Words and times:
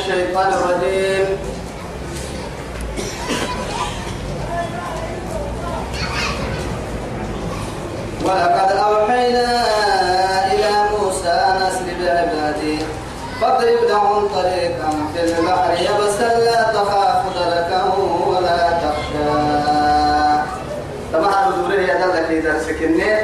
الشيطان 0.00 0.52
الرجيم. 0.52 1.26
ولقد 8.24 8.70
أوحينا 8.76 9.48
إلى 10.52 10.70
موسى 10.92 11.28
أن 11.28 11.62
أسر 11.62 11.86
بعبادي 12.00 12.78
فاضرب 13.40 13.80
لهم 13.88 14.28
طريقا 14.28 14.90
في 15.14 15.20
البحر 15.24 15.72
يبسا 15.72 16.38
لا 16.38 16.72
تخاف 16.72 17.22
دركا 17.38 17.82
ولا 18.26 18.70
تخشى. 18.82 19.30
طبعا 21.12 21.50
دوره 21.50 21.80
يا 21.80 22.06
دلك 22.06 22.30
إذا 22.30 22.62
سكني 22.62 23.14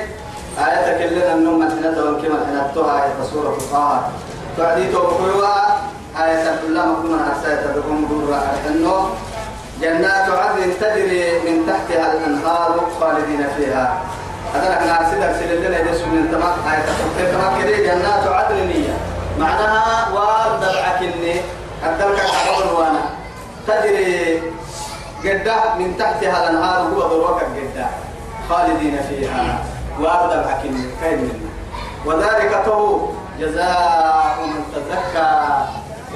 آية 0.59 1.09
كلنا 1.09 1.35
النوم 1.35 1.59
متنة 1.59 1.99
وكما 2.03 2.39
تنتوها 2.47 3.05
آية 3.05 3.31
سورة 3.33 3.57
القهر 3.61 4.11
تعدي 4.59 4.93
توقعوا 4.93 5.43
آية 6.27 6.57
دورا 8.11 8.41
أنه 8.69 9.11
جنات 9.81 10.29
عدن 10.31 10.73
تجري 10.81 11.39
من 11.39 11.67
تحتها 11.67 12.13
الأنهار 12.13 12.81
خالدين 13.01 13.47
فيها 13.57 13.99
هذا 14.55 14.85
نحن 14.87 15.11
سيدك 15.11 15.35
سيدنا 15.39 15.79
يدرس 15.79 16.01
من 16.01 16.29
تمام 16.33 16.55
آية 16.73 17.33
تمام 17.33 17.63
كده 17.63 17.77
جنات 17.77 18.27
عدن 18.27 18.57
نية 18.57 18.97
معناها 19.39 20.09
وارد 20.15 20.63
العكني 20.63 21.41
الدلك 21.87 22.21
الحرم 22.21 22.75
وأنا 22.79 23.01
تجري 23.69 24.43
قدة 25.25 25.75
من 25.79 25.97
تحتها 25.99 26.45
الأنهار 26.45 26.81
هو 26.83 27.01
ضروك 27.01 27.41
قدة 27.43 27.87
خالدين 28.49 28.99
فيها 29.09 29.65
وارد 30.01 30.33
العكني 30.33 30.85
كاين 31.01 31.19
منه 31.19 31.51
وذلك 32.07 32.63
تو 32.65 33.09
جزاء 33.41 34.37
من 34.47 34.65
تزكى 34.75 35.47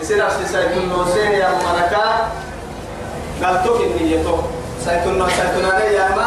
يصير 0.03 0.29
سيسايتون 0.29 0.89
نوسين 0.89 1.33
يا 1.33 1.49
ملكا 1.49 2.29
قال 3.45 3.65
توك 3.65 3.81
النية 3.81 4.25
سيتون 4.85 5.29
سيتون 5.31 5.65
يا 5.95 6.09
ما 6.17 6.27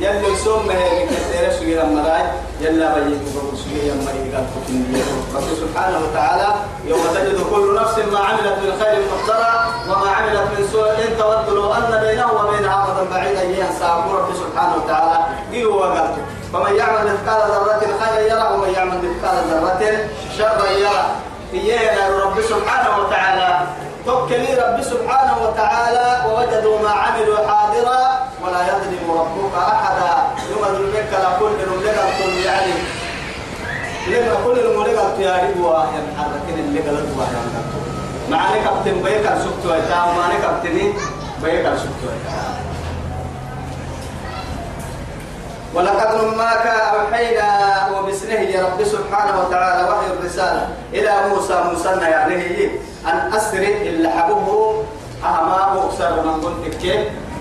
يلي 0.00 0.32
يسوم 0.32 0.66
ما 0.66 0.74
هي 0.74 1.50
سوية 1.58 1.82
مراي 1.82 2.22
يلا 2.60 2.94
بيجي 2.94 3.16
بقول 3.34 3.58
سوية 3.58 3.92
ما 3.92 4.10
يقال 4.10 4.46
توك 4.54 4.68
النية 4.68 5.04
رب 5.34 5.48
سبحانه 5.60 5.98
وتعالى 6.04 6.54
يوم 6.86 7.00
تجد 7.14 7.40
كل 7.50 7.74
نفس 7.74 7.98
ما 8.12 8.18
عملت 8.18 8.56
من 8.62 8.72
خير 8.84 8.98
محضرة 9.12 9.74
وما 9.88 10.10
عملت 10.10 10.40
من 10.58 10.68
سوء 10.72 10.90
إن 10.90 11.18
تود 11.18 11.54
لو 11.54 11.72
أن 11.74 12.00
بينه 12.00 12.32
وبينها 12.32 12.84
أمدا 12.84 13.10
بعيدا 13.10 13.42
ينسى 13.42 13.84
رب 14.12 14.28
سبحانه 14.34 14.74
وتعالى 14.84 15.24
قيل 15.52 15.66
وقال 15.66 16.10
فمن 16.52 16.76
يعمل 16.76 17.12
مثقال 17.12 17.50
ذرة 17.50 17.86
خيرا 18.00 18.20
يرى 18.20 18.54
ومن 18.54 18.70
يعمل 18.74 18.98
مثقال 18.98 19.36
ذرة 19.50 20.08
شرا 20.38 20.70
يرى 20.70 21.04
إيانا 21.54 22.24
رب 22.24 22.40
سبحانه 22.40 22.98
وتعالى. 22.98 23.66
توكلي 24.06 24.54
رب 24.54 24.78
سبحانه 24.82 25.36
وتعالى 25.44 26.08
ووجدوا 26.26 26.78
ما 26.82 26.90
عملوا 26.90 27.40
حاضرا. 27.48 28.00
ولا 28.42 28.60
يظلم 28.70 29.04
ربك 29.20 29.54
أحدا. 29.56 30.12
يوم 30.50 30.64
ذلك 30.76 31.12
لا 31.12 31.30
كل 31.40 31.52
نملك 31.70 31.98
كل 32.18 32.34
يعني. 32.46 32.74
لما 34.08 34.34
كل 34.44 34.56
نملك 34.66 34.98
تياري 35.16 35.60
واحد 35.60 36.04
حركين 36.18 36.58
اللي 36.64 36.80
قلت 36.80 37.10
واحد 37.18 37.34
معاني 38.30 38.60
كابتن 38.64 39.02
بيكا 39.02 39.38
سبتوا 39.38 39.76
إتام 39.78 40.16
معاني 40.16 40.38
كابتني 40.42 40.92
بيكا 41.42 41.76
سبتوا 41.76 42.10
إتام 42.16 42.54
ولقد 45.74 46.24
نماك 46.24 46.66
أوحينا 46.66 47.48
وبسنه 47.92 48.40
يا 48.40 48.62
رب 48.62 48.84
سبحانه 48.84 49.40
وتعالى 49.40 49.88
وحي 49.88 50.06
الرسالة 50.06 50.68
إلى 50.92 51.12
موسى 51.28 51.64
موسى 51.72 51.88
يعني 51.88 52.66
أن 53.06 53.32
أسري 53.34 53.88
اللي 53.88 54.08
حبوه 54.08 54.84
أهما 55.24 55.84
أكثر 55.84 56.22
من 56.22 56.40
قلت 56.44 56.74
كيف 56.82 57.00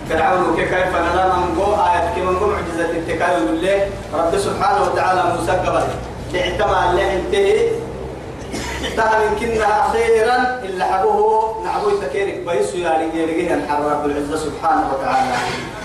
فرعون 0.10 0.56
كيف 0.56 0.74
نرى 0.74 1.34
من 1.38 1.60
قو 1.60 1.74
آيات 1.74 2.16
كيف 2.16 2.24
من 2.24 2.40
قو 2.40 2.46
معجزة 2.46 2.92
التكاية 2.92 3.38
بالله 3.38 3.90
رب 4.14 4.38
سبحانه 4.38 4.82
وتعالى 4.84 5.24
موسى 5.24 5.52
قبل. 5.52 5.84
اعتمى 6.36 6.90
اللي 6.90 7.16
انتهي. 7.16 7.70
تهل 8.98 9.40
كنا 9.40 9.92
خيرا. 9.94 10.36
إلا 10.64 10.86
حبوه 10.86 11.64
نعبوي 11.66 11.94
تكيرك. 12.02 12.36
بيسو 12.48 12.78
رجال 12.78 13.54
الحرب 13.54 13.86
رب 13.86 14.06
العزة 14.06 14.38
سبحانه 14.38 14.86
وتعالى. 14.94 15.36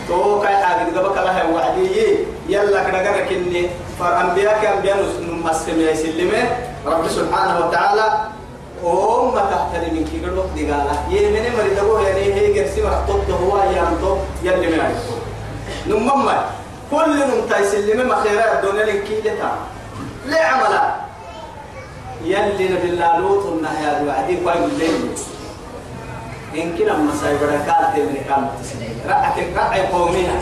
تو 0.09 0.41
كاي 0.41 0.57
حاجة 0.57 0.91
دقبك 0.91 1.19
الله 1.19 1.53
وعدي 1.55 2.17
يلا 2.49 2.83
كنا 2.85 3.29
كني. 3.29 3.71
فأنبياء 4.01 4.63
كان 4.63 4.81
بيانو 4.81 5.03
مسلم 5.45 5.81
يسلمه 5.81 6.43
رب 6.87 7.05
سبحانه 7.09 7.67
وتعالى 7.67 8.07
وهم 8.83 9.35
تحترم 9.35 9.91
من 9.95 10.05
كي 10.07 10.23
قالوا 10.23 10.55
دقالة 10.57 10.95
يمن 11.11 11.45
مريض 11.59 11.79
أبوه؟ 11.79 12.09
يعني 12.09 12.35
هي 12.35 12.53
جرسي 12.55 12.83
مرتب 12.83 13.31
هو 13.43 13.59
يامتو 13.59 14.17
يلي 14.43 14.67
من 14.71 14.81
عيسو 14.81 15.15
نمم 15.91 16.29
كل 16.91 17.11
نمتا 17.19 17.59
يسلمه 17.59 18.05
ما 18.05 18.23
خيرا 18.23 18.45
الدنيا 18.63 18.85
لنكي 18.87 19.21
لتا 19.21 19.51
ليه 20.27 20.45
عملا. 20.55 20.83
يلي 22.25 22.65
نبي 22.69 22.89
الله 22.95 23.19
لوط 23.19 23.47
النهي 23.47 24.01
الوعدي 24.01 24.37
قايم 24.47 24.65
الليل 24.65 24.95
إن 26.63 26.69
كنا 26.79 26.95
مساي 26.97 27.35
بركات 27.39 27.95
من 27.97 28.23
كام 28.29 28.49
رأت 29.09 29.37
رأي 29.57 29.81
قومها 29.87 30.39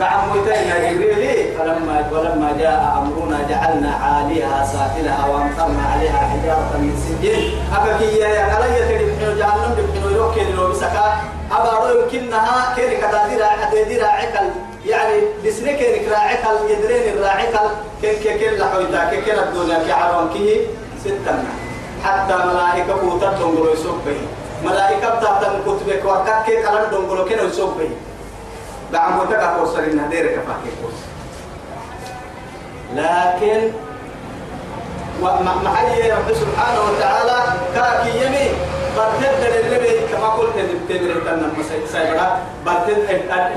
قام 0.00 0.20
متينا 0.30 0.92
جبريل 0.92 1.58
فلما 1.58 2.10
ولما 2.12 2.56
جاء 2.58 2.80
أمرنا 2.98 3.38
جعلنا 3.50 3.90
عاليها 3.94 4.64
سافلها 4.72 5.26
وأمطرنا 5.26 5.82
عليها 5.92 6.18
حجارة 6.30 6.72
من 6.82 6.94
سجيل 7.04 7.58
أبكي 7.76 8.18
يا 8.18 8.42
علي 8.42 8.78
تدبحنو 8.88 9.38
جهنم 9.38 9.74
دبحنو 9.78 10.08
يوكي 10.16 10.52
لو 10.52 10.70
بسكا. 10.70 11.06
أبارو 11.52 12.00
يمكنها 12.00 12.74
كيري 12.76 12.96
كتاديرا 12.96 13.46
عديديرا 13.46 14.06
عقل. 14.06 14.50
يعني 14.86 15.16
لسنة 15.44 15.72
كيري 15.72 15.98
كراعقل 15.98 16.56
يدرين 16.70 17.14
الراعقل 17.14 17.68
كين 18.02 18.14
كين 18.22 18.38
كين 18.38 18.52
لحويتا 18.58 19.10
كين 19.10 19.22
كين 19.22 19.38
الدنيا 19.38 19.78
كي 19.84 19.92
عرون 19.92 20.28
كي 20.34 20.60
ستة. 21.04 21.34
حتى 22.04 22.34
ملائكة 22.34 22.92
قوتتهم 22.92 23.56
قلوا 23.56 23.72
يسوبين 23.72 24.26
ملائكة 24.64 25.08
بتاعتهم 25.18 25.60
كتبك 25.66 26.04
وكاك 26.04 26.44
كي 26.46 26.62
كلام 26.62 26.90
دونغلو 26.90 27.24
كين 27.24 27.38
يسوبين 27.48 27.90
بعمو 28.92 29.24
تكا 29.24 29.56
كورسر 29.56 29.84
إنها 29.84 30.08
ديرك 30.08 30.34
فاكي 30.34 30.70
كورس 30.82 31.00
لكن 32.94 33.70
ومحيي 35.22 36.12
رب 36.12 36.34
سبحانه 36.34 36.80
وتعالى 36.88 37.38
كاكي 37.74 38.10
يمي 38.24 38.46
برتد 38.96 39.42
للي 39.42 40.00
كما 40.12 40.28
قلت 40.28 40.54
تبتمر 40.56 41.20
تنم 41.26 41.52
سيبرا. 41.92 42.38
برتد 42.66 42.98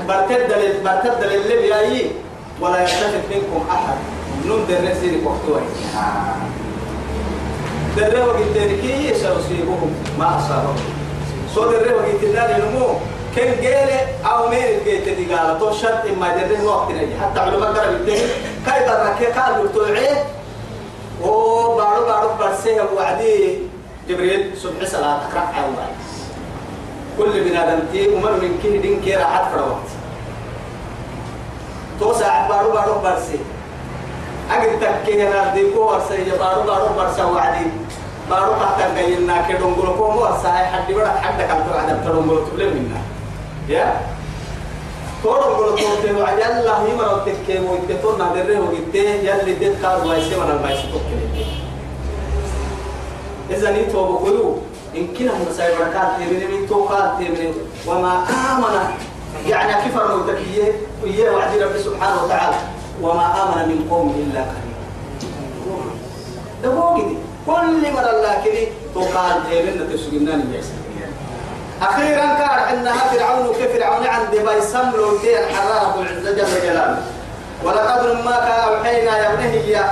برتد 0.08 0.50
برتد 0.84 1.24
للي 1.24 1.68
ياي 1.68 2.10
ولا 2.60 2.80
يلتفت 2.82 3.24
منكم 3.30 3.66
أحد. 3.70 3.96
نم 4.46 4.64
درسيني 4.68 5.26
وقتوي 5.26 5.62
دروا 7.96 8.32
قلت 8.32 8.56
لك 8.56 9.14
سيصيبهم 9.14 9.94
ما 10.18 10.38
اصابهم 10.38 10.76
سو 11.54 11.70
دروا 11.70 12.02
قلت 12.02 12.24
لك 12.24 12.50
نمو 12.60 12.86
كن 13.36 13.60
جيلة 13.60 14.00
أو 14.24 14.48
مين 14.48 14.64
الجيت 14.64 15.08
دي 15.08 15.34
قال 15.34 15.58
تو 15.58 15.72
شرط 15.72 16.04
ما 16.20 16.36
درين 16.36 16.64
وقت 16.66 16.90
نجي 16.90 17.14
حتى 17.20 17.40
علماء 17.40 17.72
قرب 17.72 17.94
الدين 17.94 18.28
كيف 18.66 18.88
الركي 18.88 19.26
قال 19.26 19.72
توعيه 19.72 20.24
أو 21.24 21.76
بارو 21.76 22.04
بارو 22.04 22.28
برسيه 22.40 22.82
وعدي 22.96 23.58
جبريل 24.08 24.56
صبح 24.56 24.84
صلاة 24.84 25.20
ركعة 25.28 25.64
الله 25.68 25.88
كل 27.18 27.44
من 27.44 27.56
آدم 27.56 27.80
تي 27.92 28.08
ومن 28.08 28.32
من 28.42 28.60
كه 28.62 28.76
دين 28.82 29.00
كيرا 29.04 29.24
حد 29.24 29.44
فروت 29.52 29.88
تو 32.00 32.12
ساعة 32.12 32.48
بارو 32.48 32.72
بارو 32.72 32.94
برسيه 33.04 33.44
أجد 34.50 34.80
تكيه 34.80 35.28
نردي 35.30 35.70
كو 35.70 35.80
ورسيه 35.80 36.32
بارو 36.38 36.62
بارو 36.62 36.88
برسا 36.96 37.24
وعدي 37.24 37.61
بارو 38.32 38.52
قطع 38.52 38.88
كينا 38.96 39.36
كدونغلو 39.48 39.92
كو 39.96 40.04
ورسا 40.04 40.48
حد 40.72 40.88
بڑا 40.96 41.10
حد 41.22 41.38
كم 41.48 41.60
تو 41.68 41.72
عدم 41.78 41.98
تدونغلو 42.04 42.40
تبلي 42.48 42.64
منا 42.64 43.00
يا؟ 43.68 44.00
تورو 45.22 45.54
بقول 45.54 45.78
توتي 45.78 46.12
وعد 46.16 46.40
الله 46.40 46.88
يمر 46.88 47.08
وتكي 47.14 47.58
ويتتون 47.58 48.18
نادره 48.18 48.60
وقت 48.60 48.94
يلي 48.94 49.54
ديت 49.60 49.82
كار 49.82 49.98
بايسي 49.98 50.36
ولا 50.36 50.56
بايسي 50.56 50.82
توكل 50.92 51.20
إذا 53.50 53.70
نيتو 53.70 54.00
بقولوا 54.12 54.56
إن 54.96 55.06
كنا 55.06 55.32
مسايب 55.50 55.78
بركات 55.78 56.08
تمني 56.16 56.46
من 56.52 56.68
توكال 56.68 57.06
تمني 57.18 57.48
وما 57.86 58.12
آمن 58.52 58.74
يعني 59.46 59.72
كفر 59.84 60.16
متكيه 60.16 60.72
ويه 61.02 61.30
وعد 61.30 61.52
رب 61.58 61.76
سبحانه 61.84 62.24
وتعالى. 62.24 62.56
وما 63.02 63.26
آمن 63.42 63.68
من 63.68 63.80
قوم 63.90 64.08
إلا 64.20 64.40
قليل. 64.40 64.72
كده 66.62 67.31
كل 67.46 67.92
مرة 67.92 68.10
الله 68.10 68.34
كده 68.44 68.66
توكال 68.94 69.42
تمني 69.50 69.96
تسجنان 69.96 70.54
يحسن 70.54 70.82
أخيرا 71.82 72.26
كان 72.38 72.78
إنها 72.78 72.94
فرعون 73.10 73.54
كفرعون 73.54 74.06
عند 74.06 74.30
بيسم 74.30 74.90
لو 74.96 75.18
كي 75.18 75.38
الحرارة 75.44 76.00
العزة 76.00 76.30
جل 76.32 76.62
جلاله. 76.62 77.02
ولقد 77.64 78.24
ما 78.24 78.36
كان 78.36 78.68
أوحينا 78.68 79.18
يا 79.18 79.32
ابنه 79.32 79.90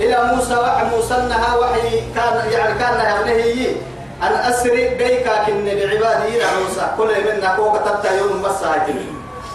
إلى 0.00 0.34
موسى 0.34 0.56
وحي 0.56 0.84
موسى 0.96 1.14
إنها 1.14 1.56
وحي 1.56 2.00
كان 2.14 2.52
يعني 2.52 2.78
كان 2.78 2.94
يا 3.00 3.20
ابنه 3.20 3.74
أن 4.22 4.32
أسري 4.50 4.88
بيك 4.88 5.26
كن 5.46 5.64
بعبادي 5.64 6.36
يا 6.38 6.46
موسى. 6.58 6.86
كل 6.98 7.10
منا 7.26 7.56
كوك 7.56 7.76
تتا 7.76 8.12
يوم 8.18 8.42
بس 8.42 8.58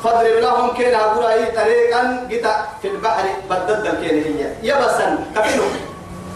فاضرب 0.04 0.36
لهم 0.42 0.74
كين 0.74 0.96
أقول 0.96 1.26
أي 1.26 1.46
طريقا. 1.46 2.28
جتا 2.30 2.56
في 2.82 2.88
البحر 2.88 3.24
بدد 3.50 3.86
الكين 3.86 4.24
هي 4.24 4.70
يبسا 4.70 5.18
كفينو 5.36 5.64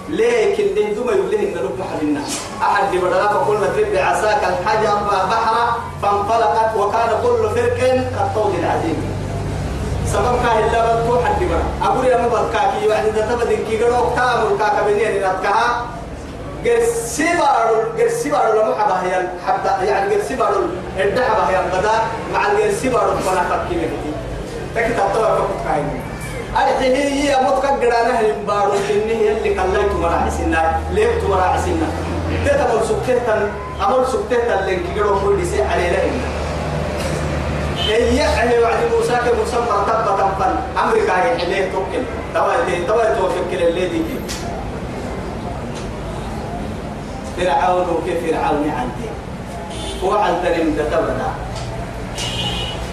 لكن 0.09 0.65
دين 0.75 0.95
دوما 0.95 1.11
يقول 1.11 1.33
إن 1.35 1.53
لب 1.53 1.79
حلنا 1.99 2.21
أحد 2.61 2.95
بدلا 2.95 3.27
فقلنا 3.27 3.65
اضرب 3.65 3.87
بعصاك 3.93 4.41
الحجر 4.43 4.95
بحر 5.31 5.55
فانفلقت 6.01 6.75
وكان 6.77 7.09
كل 7.23 7.49
فرق 7.55 7.77
كالطود 7.77 8.53
العظيم. 8.59 9.17
سبب 10.13 10.35
كاه 10.43 10.59
إلا 10.59 10.95
بدكو 10.95 11.19
حد 11.25 11.43
برا 11.43 11.89
أقول 11.91 12.05
يا 12.05 12.21
مبارك 12.21 12.51
كاكي 12.53 12.85
يعني 12.89 13.09
ده 13.11 13.35
تبدين 13.35 13.59
كي 13.69 13.83
قالوا 13.83 14.15
كامل 14.15 14.57
كاكا 14.59 14.81
بنيان 14.87 15.13
نتكها 15.17 15.85
قرسيبارو 16.65 17.75
قرسيبارو 17.99 18.61
لما 18.61 18.75
حبا 18.75 19.01
هي 19.03 19.27
حبا 19.47 19.83
يعني 19.83 20.15
قرسيبارو 20.15 20.61
الدحبا 20.99 21.49
هي 21.49 21.61
بدا 21.73 21.91
مع 22.33 22.51
القرسيبارو 22.51 23.11
فانا 23.17 23.41
فكي 23.49 23.75
مكتي 23.75 24.11
تكتا 24.75 25.07
طوى 25.13 25.23
فكت 25.37 25.67
كاين 25.67 26.01
الحين 26.57 26.95
هي 26.95 27.37
متقدرة 27.41 28.07
نهل 28.07 28.33
بارو 28.47 28.71
إنه 28.73 29.37
اللي 29.37 29.49
كليت 29.49 29.91
مراعي 30.01 30.31
سنة 30.31 30.79
ليبت 30.91 31.23
مراعي 31.29 31.59
سنة 31.59 31.87
تتبع 32.45 32.83
سكتة 32.83 33.33
أمر 33.87 34.05
سكتة 34.05 34.59
اللي 34.59 34.79
كيرو 34.93 35.19
كل 35.19 35.47
شيء 35.51 35.65
عليه 35.71 35.89
لهم 35.89 36.21
هي 37.87 38.23
على 38.23 38.59
وعد 38.59 38.77
موسى 38.95 39.15
كمسمى 39.15 39.85
تبا 39.87 40.01
تبا 40.17 40.57
أمريكا 40.83 41.13
هي 41.23 41.37
حليه 41.37 41.71
توكل. 41.71 42.03
توا 42.33 42.53
توا 42.87 43.03
توفكر 43.15 43.67
اللي 43.67 43.87
دي 43.89 44.01
فرعون 47.37 47.87
وكيف 47.89 48.25
فرعون 48.25 48.69
عندي 48.69 49.09
هو 50.03 50.11
عن 50.17 50.33
تريم 50.43 50.75
تبدا 50.77 51.17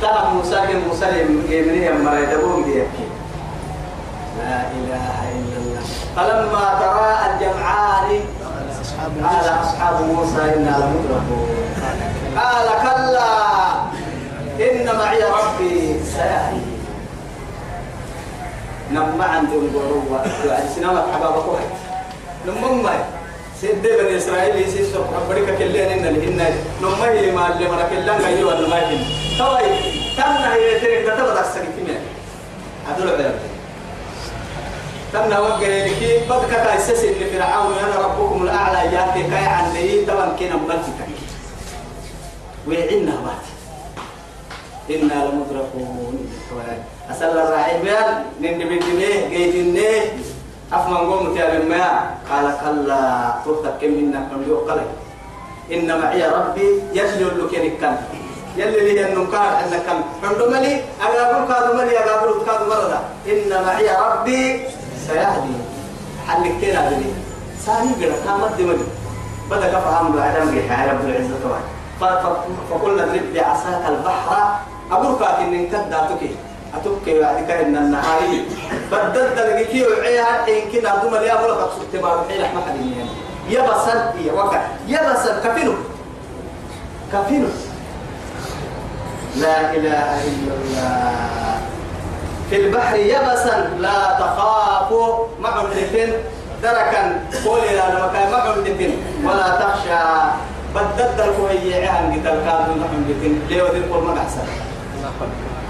ترى 0.02 0.30
موسى 0.34 0.60
كموسى 0.72 1.06
يمنيه 1.48 1.90
مرا 1.90 2.18
يدبون 2.18 2.64
ديكي 2.64 3.13
لا 4.38 4.56
إله 4.78 5.14
إلا 5.38 5.56
الله. 5.62 5.82
فلما 6.16 6.64
ترى 6.80 7.10
الجمعان 7.30 8.20
قال 9.24 9.46
أصحاب 9.62 9.96
موسى 10.02 10.42
إنا 10.56 10.70
لمدركون 10.80 11.48
قال 12.36 12.66
كلا 12.82 13.34
إن 14.60 14.96
معي 14.98 15.22
ربي 15.22 16.00
سيهدي 16.12 16.60
نما 18.92 19.24
عندهم 19.24 19.70
قروة 19.74 20.24
سنما 20.76 21.04
حبابك 21.14 21.46
واحد 21.48 21.70
نمم 22.46 22.88
سيد 23.60 23.82
بني 23.82 24.16
إسرائيل 24.16 24.56
يسيس 24.68 24.88
بريكا 25.30 25.54
كلين 25.58 25.88
إن 25.88 26.04
الهنا 26.06 26.48
نما 26.82 27.04
هي 27.10 27.30
ما 27.32 27.52
اللي 27.52 27.68
مرا 27.68 27.88
كلان 27.90 28.20
أيوة 28.24 28.60
نما 28.60 28.76
هي 28.76 28.98
توي 29.38 29.68
تمنا 30.16 30.54
هي 30.54 30.80
تريك 30.80 31.06
ده 31.06 31.16
تبغى 31.16 31.42
تسكتين 31.42 31.96
هذول 32.88 33.08
عبارة 33.08 33.34
تمنا 35.14 35.40
وجه 35.40 35.86
لكي 35.86 36.18
بدك 36.30 36.50
كايسس 36.50 37.04
اللي 37.04 37.26
فرعون 37.30 37.72
أنا 37.78 38.06
ربكم 38.06 38.42
الأعلى 38.42 38.94
يأتي 38.96 39.22
كاي 39.30 39.46
عن 39.46 39.72
لي 39.72 40.04
طبعا 40.06 40.36
كنا 40.38 40.56
مبلتك 40.56 40.98
ويعنا 42.66 43.14
بات 43.24 43.44
إنا 44.90 45.14
لمدركون. 45.24 46.28
أسأل 47.10 47.38
الراعي 47.38 47.82
بيان 47.82 48.24
نندي 48.40 48.64
بندي 48.64 49.28
جيدني 49.30 49.88
أفهم 50.72 50.96
قوم 50.96 51.34
تيار 51.34 51.62
ما 51.68 52.10
قال 52.30 52.46
كلا 52.60 53.34
تفتك 53.46 53.74
كم 53.80 53.92
منا 53.92 54.28
كم 54.30 54.42
يقل 54.50 54.80
إن 55.72 56.00
معي 56.00 56.22
ربي 56.28 56.68
يجلو 56.92 57.28
لك 57.38 57.72
كان 57.80 57.96
يلي 58.56 58.94
لي 58.94 59.12
النكار 59.12 59.50
أن 59.62 59.72
كم 59.86 59.98
عندما 60.28 60.56
لي 60.56 60.82
أقابل 61.02 61.52
كادو 61.52 61.72
ملي 61.78 61.98
أقابل 61.98 62.44
كادو 62.46 62.64
مرضى 62.70 62.98
إن 63.32 63.50
معي 63.66 63.88
ربي 64.06 64.40
سيهدي. 65.06 65.56
حلك 66.28 66.52
تينا 66.60 66.90
لي 66.90 67.12
سامي 67.66 67.92
قرأ 68.00 68.16
كامت 68.24 68.52
دمجي 68.58 68.84
بدأ 69.50 69.68
كفهم 69.72 70.12
بعدم 70.12 70.50
بيحيى 70.50 70.90
رب 70.90 71.04
العزة 71.04 71.34
طبعا 71.44 71.60
فقلنا 72.70 73.04
اضرب 73.04 73.34
بعصاك 73.34 73.84
البحر. 73.88 74.56
أقول 74.92 75.18
كاك 75.18 75.38
إن 75.38 75.66
كداتك 75.66 76.22
أتوك 76.74 77.08
بعد 77.08 77.44
كأن 77.48 77.76
النهاري. 77.76 78.46
بدد 78.92 79.38
لقيتي 79.38 79.86
وعيها 79.86 80.44
حين 80.44 80.70
كنا 80.72 80.96
دوما 80.96 81.16
لي 81.16 81.32
أقول 81.32 81.50
لك 81.52 81.70
سبت 81.78 82.02
ما 82.02 82.16
بحيل 82.16 82.42
أحمد 82.42 82.62
حديني 82.62 83.06
يبسل 83.48 83.98
هي 84.18 84.30
وقع. 84.30 84.62
يبسل 84.88 85.40
كفينو 85.44 85.74
كفينو 87.12 87.48
لا 89.36 89.74
إله 89.76 90.24
إلا 90.24 90.52
الله. 90.54 91.53
في 92.50 92.56
البحر 92.56 92.96
يبسا 92.96 93.70
لا 93.78 93.98
تخاف. 94.20 94.92
مع 95.40 95.60
الدفن. 95.60 96.12
دركا. 96.62 97.20
قول 97.44 97.58
إلى 97.58 97.82
المكان 97.88 98.30
مع 98.32 98.54
الدفن. 98.54 98.92
ولا 99.24 99.48
تخشى. 99.60 100.04
بدد 100.74 101.20
الكوهي 101.20 101.86
عن 101.88 102.12
قتال 102.12 102.38
كانوا 102.44 102.76
نحن 102.80 102.94
الدفن. 102.94 103.38
ليه 103.48 103.62
قول 103.62 104.02
ما 104.04 104.20
أحسن. 104.20 104.46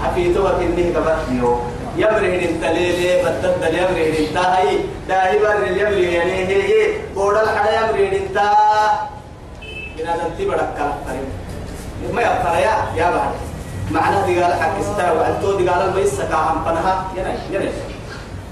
أفي 0.05 0.33
توك 0.33 0.47
إنه 0.61 0.93
كبتيو 0.95 1.59
يمره 1.97 2.35
التليل 2.49 3.25
بدد 3.25 3.73
يمره 3.73 4.19
التاهي 4.19 4.79
داهبر 5.07 5.63
اليمره 5.63 6.09
يعني 6.17 6.45
هي 6.47 6.87
قول 7.15 7.37
الحدا 7.37 7.71
يمره 7.75 8.17
التا 8.17 8.51
إن 9.99 10.07
هذا 10.07 10.29
تبرك 10.39 10.69
كلام 10.77 11.27
ما 12.13 12.21
يبقى 12.21 12.61
يا 12.61 12.75
يا 12.95 13.09
بعد 13.11 13.31
معناه 13.91 14.25
دي 14.25 14.43
قال 14.43 14.53
حق 14.53 14.79
استوى 14.79 15.27
أنتو 15.27 15.57
دي 15.57 15.69
قال 15.69 15.81
الميس 15.89 16.19
كاهم 16.21 16.63
فنها 16.65 17.03
يناي 17.17 17.37
يناي 17.51 17.71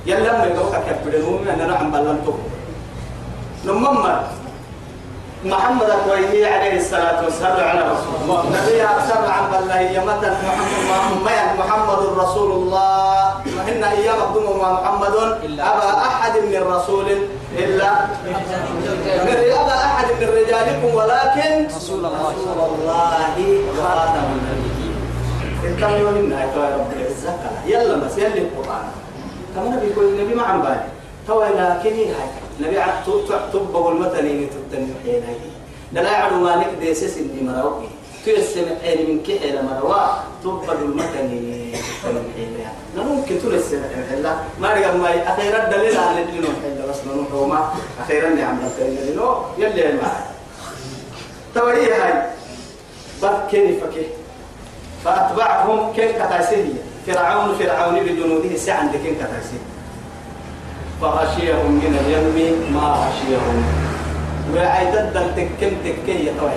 يلا 0.05 0.37
ما 0.37 0.45
يقولك 0.45 0.83
كبدنو 0.87 1.37
من 1.37 1.59
أنا 1.63 1.75
عم 1.75 1.91
بلنتو. 1.91 2.33
نمم 3.65 4.05
محمد 5.45 5.89
الوهي 5.89 6.45
عليه 6.45 6.77
الصلاة 6.77 7.23
والسلام 7.23 7.67
على 7.69 7.81
رسول 7.91 8.15
الله. 8.21 8.39
نبي 8.55 8.83
أكثر 8.83 9.31
عن 9.31 9.43
بالله 9.51 9.79
يمتى 9.79 10.29
محمد 10.87 11.59
محمد 11.59 12.01
رسول 12.17 12.51
الله. 12.51 13.33
وإن 13.57 13.83
أيام 13.83 14.19
أقدم 14.19 14.59
مع 14.59 14.71
محمد 14.71 15.15
أبا 15.59 15.89
أحد 15.97 16.37
من 16.37 16.55
الرسول 16.55 17.07
إلا 17.57 17.89
أبا 19.61 19.75
أحد 19.85 20.07
من 20.21 20.27
رجالكم 20.27 20.95
ولكن 20.95 21.67
رسول 21.75 22.05
الله. 22.05 22.33
رسول 22.35 22.59
الله 22.71 23.23
النبيين 25.73 25.95
الكلمة 25.95 26.11
منا 26.11 26.43
يا 26.43 26.75
رب 26.77 26.91
العزة 26.97 27.37
يلا 27.65 27.95
بس 27.97 28.17
يلا 28.17 28.37
القرآن 28.37 28.85
كما 29.55 29.75
نبي 29.75 29.87
يقول 29.87 30.05
النبي 30.05 30.35
ما 30.35 30.43
عم 30.43 30.61
بالي 30.61 30.87
تو 31.27 31.43
لكن 31.43 31.93
هاي 31.93 32.29
نبي 32.61 32.79
عد 32.79 33.03
تب 33.53 33.75
والمتنين 33.75 34.49
تتنم 34.49 34.95
حين 35.03 35.23
هاي 35.23 35.35
لا 35.91 36.01
يعلم 36.01 36.43
مالك 36.43 36.69
ديسس 36.81 37.17
اللي 37.17 37.41
مروي 37.41 37.87
تيسم 38.25 38.65
حين 38.83 39.09
من 39.09 39.23
كحل 39.23 39.65
مروا 39.65 40.05
تب 40.43 40.69
المتنين 40.81 41.71
تتنم 41.71 42.25
حين 42.35 42.57
لا 42.95 43.03
ممكن 43.03 43.35
تلسم 43.39 43.81
حين 44.09 44.23
ما 44.59 44.73
رجع 44.73 44.93
ما 44.93 45.33
أخيرا 45.33 45.69
دليل 45.69 45.97
على 45.97 46.21
الدين 46.21 46.43
حين 46.43 46.89
بس 46.89 46.97
نروح 47.07 47.33
وما 47.33 47.73
أخيرا 48.03 48.29
نعم 48.29 48.57
لكن 48.79 49.15
لو 49.15 49.35
يلي 49.57 49.93
ما 49.93 50.11
توري 51.55 51.93
هاي 51.93 52.29
بس 53.23 53.29
كيف 53.51 53.83
كيف 53.83 54.22
فأتبعهم 55.05 55.93
كن 55.95 56.07
كتاسيه 56.19 56.73
فرعون 57.07 57.55
فرعون 57.59 57.95
بجنوده 57.99 58.57
سعن 58.57 58.87
كن 58.91 59.15
كتاسيه 59.15 59.63
فغشيهم 61.01 61.71
من 61.71 61.93
اليم 62.05 62.73
ما 62.73 62.87
غشيهم. 63.03 63.63
وعيدد 64.55 65.13
تكن 65.35 65.71
تكن 65.83 66.17
يتوي 66.27 66.51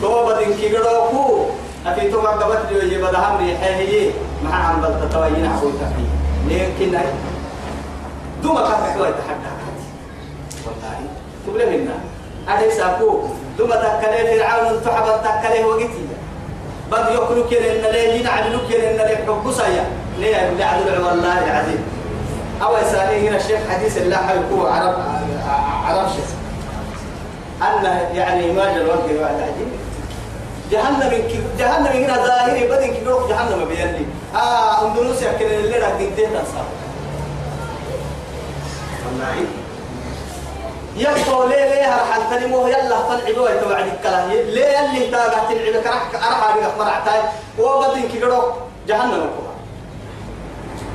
توبة 0.00 0.38
إنك 0.38 0.76
قدوكو 0.76 1.44
أكي 1.86 2.10
توبة 2.10 2.28
قبت 2.28 2.72
لي 2.72 2.78
يجب 2.78 3.04
دهم 3.12 3.36
ريحيه 3.36 4.10
مع 4.44 4.54
عم 4.54 4.80
بل 4.80 5.08
تتوين 5.08 5.46
عبو 5.46 5.70
تفي 5.70 6.04
لكن 6.48 6.98
دوما 8.42 8.60
كاتك 8.60 9.00
ويتحدى 9.00 9.52
والله. 10.66 10.98
تقول 11.46 11.60
أليس 12.48 12.80
أكو؟ 12.80 13.20
دوما 13.58 13.76
تكلي 13.76 14.38
فرعون 14.38 14.84
تحبط 14.84 15.20
تكلي 15.24 15.64
وقتي. 15.64 16.04
بل 16.92 16.98
يأكلوا 16.98 17.48
كين 17.48 17.62
إن 17.62 17.82
لا 17.92 18.02
ينعلوا 18.14 18.60
كين 18.68 18.80
إن 18.80 18.96
لا 18.96 19.10
يحبوا 19.10 19.52
سيا 19.52 19.84
ليه 20.18 20.36
يقول 20.36 20.62
عدل 20.62 21.02
والله 21.04 21.44
العظيم. 21.44 21.82
أو 22.62 22.76
يسألني 22.76 23.28
هنا 23.28 23.36
الشيخ 23.36 23.60
حديث 23.70 23.98
الله 23.98 24.16
حيكون 24.16 24.66
عرب 24.72 24.94
عرب 25.84 26.08
شيء 26.08 26.24
أن 27.62 27.84
يعني 28.16 28.52
ما 28.52 28.64
جل 28.74 28.82
وجه 28.82 29.20
بعد 29.20 29.34
عجيب 29.34 29.68
جهنم 30.70 31.02
إنك 31.02 31.32
جهنم 31.58 31.86
هنا 31.86 32.26
ظاهري 32.26 32.66
بدن 32.66 32.86
كي 32.86 33.02
يروح 33.04 33.28
جهنم 33.28 33.64
بيلي. 33.68 34.06
آه 34.34 34.86
أندونيسيا 34.86 35.32
كده 35.32 35.56
اللي 35.56 35.78
راح 35.78 35.90
دين 35.98 36.16
تنسى 36.16 36.62
والله. 39.06 39.46
يبقى 40.98 41.48
ليه 41.48 41.64
ليه 41.74 41.94
هرحل 41.94 42.22
تنمو 42.30 42.66
يلا 42.66 42.96
تلعب 43.08 43.38
ويتوعد 43.38 43.86
الكلام. 43.86 44.30
ليه 44.30 44.80
اللي 44.80 45.10
تاقع 45.10 45.38
تلعب 45.48 45.82
كرح 45.82 46.26
أرح 46.26 46.50
عليك 46.50 46.78
مرعتاي 46.78 47.20
وبدين 47.58 48.08
كيقولوا 48.08 48.42
جهنم 48.88 49.14
الكبرى 49.14 49.48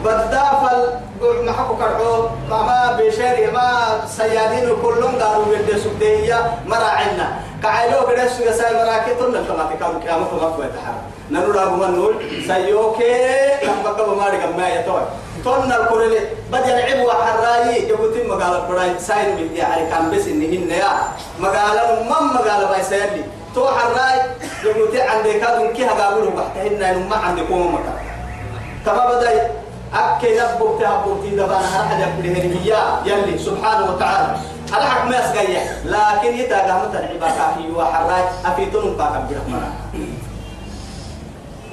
بدافل 0.04 1.00
ما 1.46 1.52
حكوا 1.52 1.76
كرحو. 1.78 2.28
ما 2.50 2.98
بشاري 3.00 3.52
ما 3.52 3.68
سيادين 4.08 4.76
كلهم 4.84 5.16
قالوا 5.22 5.46
بدي 5.46 5.80
سبتية 5.80 6.54
مراعنا 6.68 7.28
كعيلو 7.64 7.98
قدس 7.98 8.58
ساي 8.58 8.74
مراكتون 8.74 9.36
التماتي 9.36 9.76
كانوا 9.80 10.00
كيامو 10.04 10.26
كما 10.26 10.50
كوي 10.50 10.66
تحر 11.34 11.42
ننو 11.42 11.52
رابو 11.52 11.76
منول 11.76 12.16
سيوكي 12.48 13.14
كم 13.62 13.84
بقى 13.84 14.16
ما 14.58 14.70
يتوي 14.70 15.02
تون 15.44 15.72
الكورلي 15.72 16.20
بدي 16.52 16.74
العب 16.74 17.06
وحراي 17.06 17.86
جبتي 17.86 18.28
مقالة 18.28 18.68
براي 18.70 19.00
ساين 19.00 19.36
بدي 19.36 19.58
يعني 19.58 19.90
كان 19.90 20.12
بس 20.12 20.28
إنهن 20.28 20.70
يا 20.72 20.94
مقالة 21.40 22.04
ما 22.10 22.20
مقالة 22.22 22.70
باي 22.70 22.84
سيدي. 22.84 23.24
تو 23.56 23.68
حراي 23.68 24.20
جبتي 24.64 25.02
عندك 25.02 25.40
كادون 25.40 25.74
كي 25.74 25.86
هقابله 25.86 26.30
بحتهن 26.30 26.84
إنه 26.84 27.08
ما 27.10 27.16
عندكم 27.16 27.76
مكان 27.76 27.98
تما 28.86 29.06
بدأ 29.06 29.52
أكي 29.94 30.40
نبوك 30.40 30.82
تهبوك 30.82 31.26
دبان 31.26 31.64
هرحة 31.74 31.96
جبره 32.00 32.38
هي 32.64 32.74
يلي 33.06 33.38
سبحانه 33.38 33.92
وتعالى. 33.92 34.38
على 34.74 34.86
حق 34.86 35.06
ما 35.06 35.18
يسقيه. 35.20 35.82
لكن 35.86 36.38
يتاقى 36.38 36.74
متى 36.82 36.98
العباقة 36.98 37.56
في 37.56 37.72
وحراي 37.76 38.24
أفيتون 38.46 38.98
باقى 38.98 39.22
برحمة 39.30 39.74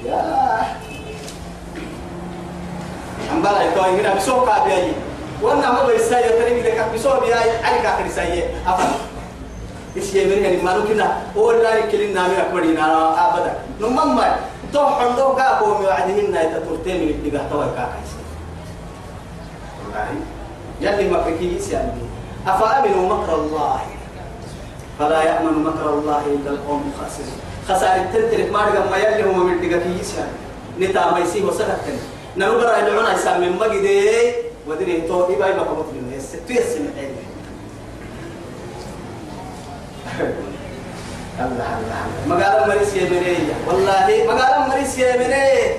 يا 0.05 0.21
فلا 24.99 25.21
يأمن 25.23 25.63
مكر 25.63 25.89
الله 25.89 26.21
إلا 26.25 26.49
القوم 26.51 26.91
الخاسرين 26.93 27.50
خسارة 27.69 28.09
تنترك 28.13 28.51
ما 28.51 28.59
رجع 28.65 28.85
ما 28.91 28.97
يلي 28.97 29.23
هم 29.23 29.45
من 29.45 29.53
الدقاه 29.53 29.79
يعني 30.17 30.89
نتا 30.89 31.11
ما 31.11 31.19
يسيه 31.19 31.43
وسكتن 31.43 31.97
نلقى 32.37 32.79
العنا 32.79 33.13
يسمى 33.13 33.49
من 33.49 33.57
مجدي 33.59 34.33
ودري 34.67 35.01
تو 35.01 35.27
دي 35.27 35.35
باي 35.35 35.53
ما 35.53 35.63
كمت 35.63 35.89
من 35.93 36.11
هي 36.13 36.19
ستيس 36.19 36.77
من 36.77 36.93
الله 41.39 41.79
الله 41.79 42.01
مقالة 42.27 42.67
مريس 42.67 42.95
يمنية 42.95 43.55
والله 43.67 44.07
مقالة 44.27 44.67
مريس 44.67 44.99
يمنية 44.99 45.77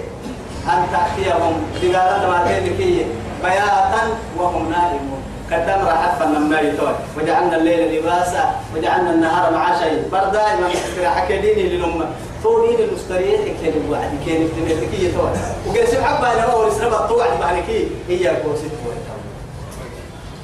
أن 0.69 0.87
تأتيهم؟ 0.93 1.63
بقالة 1.83 2.31
ما 2.31 2.39
تلكية 2.47 3.05
بياتا 3.43 4.03
وهم 4.39 4.71
نائمون. 4.71 5.23
قدام 5.51 5.87
راحت 5.87 6.23
فنما 6.23 6.61
يتوي 6.61 6.95
وجعلنا 7.19 7.57
الليل 7.57 7.99
لباسا 7.99 8.55
وجعلنا 8.77 9.11
النهار 9.11 9.53
معاشا. 9.53 10.03
بردا 10.13 10.43
ما 10.61 10.73
استراحة 10.73 11.29
كديني 11.29 11.63
للأمة 11.63 12.07
فونين 12.43 12.79
المستريح 12.81 13.41
كان 13.63 13.73
الوعد 13.87 14.11
كان 14.27 14.43
التملكية 14.43 15.13
توي 15.15 15.31
وقال 15.67 16.05
حبا 16.05 16.33
أنا 16.33 16.53
أول 16.53 16.73
سنة 16.73 16.87
الطوع 16.87 17.27
بعنكي 17.41 17.89
هي؟ 18.09 18.37
كوسيت 18.45 18.73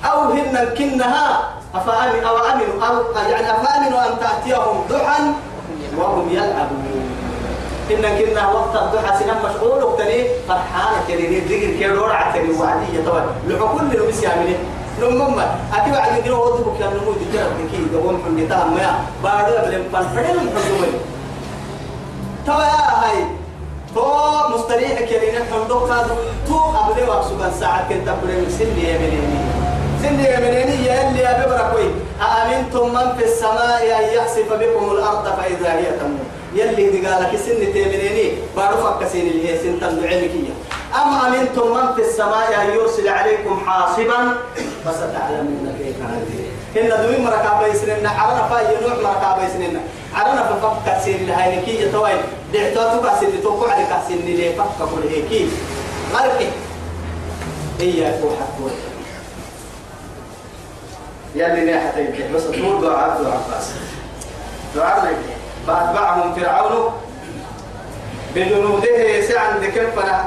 أو 0.05 0.21
هن 0.21 0.75
كنها 0.79 1.41
أفأمن 1.75 2.25
أو 2.25 2.37
أمنوا. 2.37 2.87
أو 2.87 3.03
يعني 3.31 3.51
أفأمنوا 3.51 4.07
أن 4.07 4.19
تأتيهم 4.21 4.85
ضحى 4.89 5.23
وهم 5.97 6.29
يلعبون. 6.33 7.15
إن 7.91 8.03
كنا 8.19 8.49
وقت 8.49 8.77
الضحى 8.77 9.19
سنة 9.25 9.35
مشغول 9.45 9.83
وقتني 9.83 10.27
فرحانة 10.49 11.03
كريني 11.09 11.41
ذكر 11.41 11.79
كيرور 11.79 12.13
عتني 12.13 12.51
وعدية 12.51 13.05
طبعا 13.07 13.27
لحكم 13.49 13.91
لنبس 13.93 14.25
يعملين 15.03 15.19
نمم 15.19 15.39
أكيد 15.75 15.93
بعد 15.93 16.21
كده 16.25 16.35
هو 16.35 16.57
ذبك 16.57 16.81
لما 16.81 16.91
نمو 17.03 17.13
دجرة 17.13 17.51
كي 17.73 17.79
دوم 17.93 18.23
حمي 18.27 18.47
تام 18.47 18.75
ما. 18.75 19.01
بعد 19.25 19.53
لما 19.53 19.85
فنفرد 19.93 20.25
الحكومة 20.35 20.89
توا 22.47 22.55
هاي. 23.05 23.25
تو 23.95 24.05
مستريح 24.55 25.01
كريني 25.01 25.39
حمدو 25.53 25.81
كادو 25.89 26.15
تو 26.49 26.55
قبل 26.59 27.09
وقت 27.09 27.27
ساعات 27.61 27.85
كنت 27.89 28.09
قبل 28.09 28.27
من 28.29 28.55
سن 28.59 28.79
يمنيني 28.79 29.39
سن 30.03 30.15
يمنيني 30.21 30.87
يا 30.87 31.09
اللي 31.09 31.21
يا 31.21 31.47
ببركوي 31.47 31.91
أأمنتم 32.23 32.95
من 32.95 33.17
في 33.19 33.25
السماء 33.25 33.83
أن 33.99 34.05
يخسف 34.19 34.53
بكم 34.53 34.91
الأرض 34.93 35.25
فإذا 35.25 35.73
هي 35.73 35.85
تمور 36.01 36.25
يلي 36.55 37.07
قالك 37.07 37.37
سن 37.37 37.73
تيمنيني 37.73 38.33
بعرفك 38.57 39.05
كسين 39.05 39.27
اللي 39.27 39.49
هي 39.51 39.59
سن 39.59 39.81
تنبعينكية 39.81 40.53
أم 40.95 41.35
أمنتم 41.35 41.77
من 41.77 41.95
في 41.95 42.03
السماء 42.09 42.63
أن 42.63 42.71
يرسل 42.71 43.09
عليكم 43.09 43.63
حاصبا؟ 43.67 44.35
فستعلمون 44.85 45.77
كيف 45.79 45.97
عندي 46.03 46.49
هن 46.77 47.03
دوي 47.03 47.19
مركابة 47.19 47.67
يسننا 47.67 48.11
عرنا 48.11 48.49
فاي 48.49 48.77
نوع 48.83 48.95
مركابة 48.95 49.47
يسننا 49.47 49.81
عرنا 50.15 50.43
ففك 50.43 50.93
كسين 50.93 51.15
اللي 51.15 51.33
هاي 51.33 51.57
نكية 51.57 51.93
توين 51.93 52.23
دعتوتو 52.53 53.09
كسين 53.09 53.43
توقع 53.43 53.83
كسين 53.83 54.19
اللي 54.19 54.53
فك 54.53 54.79
كل 54.79 55.09
هيكي 55.09 55.51
غرقي. 56.15 56.47
هي 57.81 58.15
وحكوه 58.25 58.71
يلي 61.35 61.73
ناحتين 61.73 62.33
بس 62.35 62.43
تقول 62.43 62.83
دعاء 62.83 63.23
دعاء 63.23 63.43
بس. 63.59 63.67
دعاء 64.77 65.05
لك. 65.05 65.17
فأتبعهم 65.67 66.35
فرعون. 66.35 66.93
بجنوده 68.35 69.21
سعن 69.29 69.59
ذكر 69.61 69.85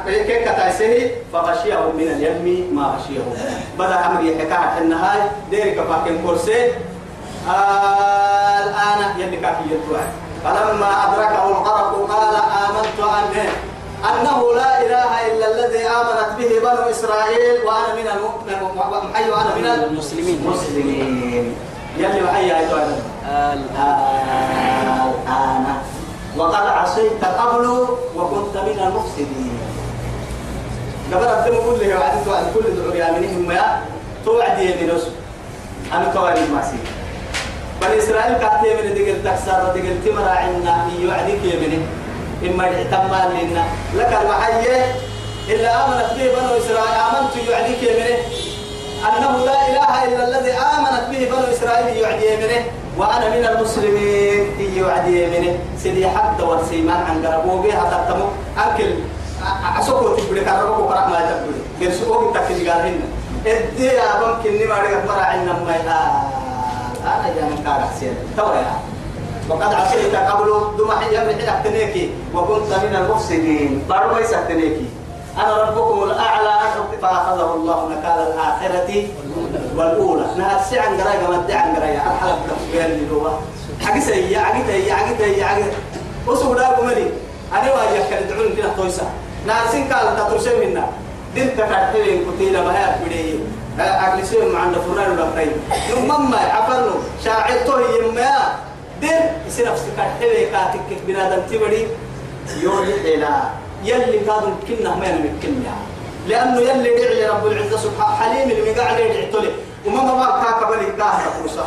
كيف 0.08 0.50
كتايسه 0.50 1.12
فغشيهم 1.34 1.96
من 1.98 2.08
اليم 2.08 2.76
ما 2.76 2.84
غشيهم. 2.84 3.34
بدأ 3.80 4.06
أمر 4.06 4.24
يحكاها 4.24 4.78
النهاية. 4.82 5.32
ديرك 5.52 5.78
فاكن 5.90 6.18
كرسي 6.26 6.72
الآن 8.64 9.00
يلي 9.20 9.38
كافي 9.38 9.64
يتوعد 9.72 10.12
فلما 10.44 10.90
أدركه 11.06 11.48
الغرق 11.48 11.94
قال 12.12 12.36
آمنت 12.66 13.00
أنه 13.00 13.50
أنه 14.10 14.40
لا 14.56 14.72
إله 14.82 15.12
إلا 15.28 15.46
الذي 15.52 15.84
آمنت 15.88 16.30
به 16.40 16.52
بنو 16.60 16.90
إسرائيل 16.90 17.58
وأنا 17.66 17.92
من 17.96 18.08
المؤمن 18.16 18.60
حي 19.14 19.30
وأنا 19.30 19.52
من 19.56 19.66
المسلمين. 19.66 20.40
مسلمين 20.48 21.56
يلي 21.98 22.24
وحي 22.24 22.46
أيها 22.46 22.82
الآن. 23.54 24.42
وقد 26.38 26.66
عصيت 26.68 27.26
قبل 27.26 27.66
وكنت 28.16 28.56
من 28.58 28.78
المفسدين. 28.88 29.60
قبل 31.14 31.26
أن 31.26 31.46
تقول 31.46 31.80
له 31.80 32.00
وعدت 32.00 32.28
وعد 32.28 32.46
كل 32.54 32.64
دعوة 32.76 32.96
يا 32.96 33.12
منهم 33.12 33.52
يا 33.52 33.82
توعد 34.26 34.60
يمينوس 34.60 35.02
أنا 35.94 36.14
توعد 36.14 36.40
معسي 36.54 36.80
بني 37.82 37.98
إسرائيل 38.00 38.34
كاتي 38.38 38.70
من 38.80 38.96
دقل 38.96 39.24
تكسر 39.24 39.76
دقل 39.76 39.96
تمر 40.06 40.28
عنا 40.30 40.88
يوعدك 41.00 41.42
يمينه 41.44 41.84
إما 42.48 42.64
اعتمال 42.64 43.30
لنا. 43.44 43.64
لك 43.96 44.12
المحيي 44.22 44.84
إلا 45.50 45.86
آمنت 45.86 46.10
به 46.16 46.28
بنو 46.36 46.52
إسرائيل. 46.58 46.96
آمنت 47.08 47.34
يوعدك 47.48 47.84
يمينه 47.84 48.18
أنه 49.02 49.46
لا 49.46 49.58
إله 49.70 49.92
إلا 50.04 50.24
الذي 50.28 50.52
آمنت 50.52 51.04
به 51.12 51.22
بنو 51.32 51.54
إسرائيل 51.54 51.98
يعدي 51.98 52.34
يمنه 52.34 52.66
وأنا 52.98 53.30
من 53.30 53.46
المسلمين 53.46 54.40
يعدي 54.76 55.24
يمنه 55.24 55.60
سيدي 55.78 56.08
حتى 56.08 56.44
ورسيمان 56.44 57.02
عن 57.04 57.26
قربوه 57.26 57.62
بها 57.62 57.84
تتمو 57.92 58.26
أكل 58.58 58.90
أسوكو 59.80 60.16
تبري 60.16 60.42
كربوكو 60.46 60.84
قرأ 60.84 61.08
ما 61.08 61.20
تبري 61.20 61.62
من 61.82 61.92
سوكو 61.96 62.32
تكتي 62.34 62.70
قالهن 62.70 63.00
إدي 63.48 63.86
يا 63.86 64.20
ممكن 64.22 64.52
نما 64.60 64.76
رجع 64.80 65.06
مرة 65.08 65.22
عنا 65.22 65.54
ما 65.54 65.76
أنا 67.06 67.34
جانا 67.36 67.56
كارا 67.66 67.90
سير 68.00 68.14
تويا 68.38 68.74
وقد 69.50 69.74
عصيت 69.74 70.16
قبل 70.16 70.48
دم 70.78 70.92
حين 70.92 71.14
يمرح 71.14 71.62
تنيكي 71.64 72.10
وكنت 72.34 72.72
من 72.84 72.96
المفسدين. 72.96 73.84
بارو 73.90 74.18
ليس 74.18 74.30
تنيكي 74.48 74.86
أنا 75.38 75.64
ربكم 75.64 76.04
الأعلى 76.04 76.60
فأخذه 77.02 77.54
الله 77.54 77.90
نكال 77.90 78.20
الآخرة 78.28 79.08
والأولى. 79.76 80.26
نهار 80.38 80.62
سعن 80.70 81.02
قرايا 81.02 81.30
مدع 81.30 81.60
عن 81.60 81.76
قرايا 81.76 82.02
الحلب 82.14 82.40
كفيان 82.50 83.08
هو 83.14 83.32
حقي 83.86 84.02
سيئة 84.02 84.40
عقي 84.40 84.64
تهي 84.64 84.92
عقي 84.92 85.14
تهي 85.14 85.44
عقي 85.44 85.64
وسوق 86.28 86.58
داكم 86.58 86.90
لي. 86.90 87.08
أنا 87.54 87.74
واجه 87.74 88.10
كان 88.10 88.24
يدعون 88.24 88.56
كنا 88.56 88.74
تويسا 88.78 89.10
نهار 89.48 89.68
سين 89.72 89.94
قال 89.94 90.18
تطرشين 90.18 90.60
منا. 90.60 90.86
دين 91.36 91.58
تكاتلين 91.58 92.26
كتيلا 92.32 92.62
بهاك 92.62 92.98
بدي 93.06 93.40
أجلسين 93.80 94.52
مع 94.52 94.60
عند 94.60 94.76
فرنان 94.76 95.12
البقرين 95.12 95.52
نمما 95.98 96.38
عفرنو 96.38 96.96
شاعرته 97.26 97.80
يما. 97.80 98.36
دين 99.02 99.22
يصير 99.48 99.72
نفسك 99.72 99.86
كاتلين 99.98 100.52
كاتك 100.52 101.08
بنادم 101.08 101.42
تبدي 101.50 101.88
يولي 102.62 103.16
إلى 103.16 103.30
يلي 103.84 104.20
كادوا 104.20 104.54
كنا 104.68 104.96
ما 104.96 105.08
يمكننا 105.08 105.76
لأنه 106.28 106.60
يلي 106.60 106.90
دعي 106.98 107.28
رب 107.28 107.48
العزة 107.48 107.78
سبحانه 107.78 108.16
حليم 108.16 108.52
اللي 108.52 108.72
قاعد 108.72 109.00
يدعي 109.00 109.52
وما 109.88 110.04
ما 110.04 110.26
فرصة 111.44 111.66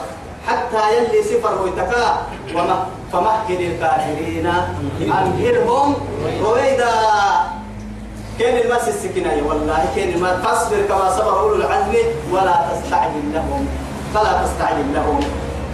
حتى 0.48 0.96
يلي 0.96 1.22
سفر 1.22 1.62
ويتكا. 1.62 2.26
وما 2.54 2.86
فمهل 3.12 3.60
الكافرين 3.60 4.46
أمهلهم. 5.00 5.94
رويدا. 6.42 6.92
كان 8.38 8.56
المس 8.58 8.88
السكينة 8.88 9.42
والله 9.48 9.84
كان 9.96 10.08
المس 10.08 10.46
فاصبر 10.46 10.82
كما 10.88 11.16
صبر 11.16 11.40
أولو 11.40 11.54
العزم 11.54 11.94
ولا 12.32 12.54
تستعجل 12.72 13.32
لهم. 13.34 13.68
فلا 14.14 14.42
تستعجل 14.44 14.94
لهم. 14.94 15.20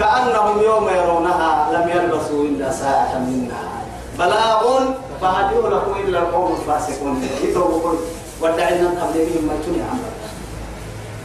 كأنهم 0.01 0.63
يوم 0.63 0.89
يرونها 0.89 1.69
لم 1.73 1.89
يلبسوا 1.89 2.45
إلا 2.45 2.73
ساعة 2.73 3.19
من 3.19 3.49
نهار 3.49 3.81
بلاغ 4.19 4.81
فهل 5.21 5.45
يهلك 5.55 5.87
إلا 6.05 6.19
القوم 6.19 6.57
الفاسقون. 6.61 7.29
يتوبون 7.45 7.97
ودعنا 8.41 8.89
تبليغهم 9.01 9.45
ما 9.49 9.55
تني 9.67 9.83
عمرك 9.91 10.21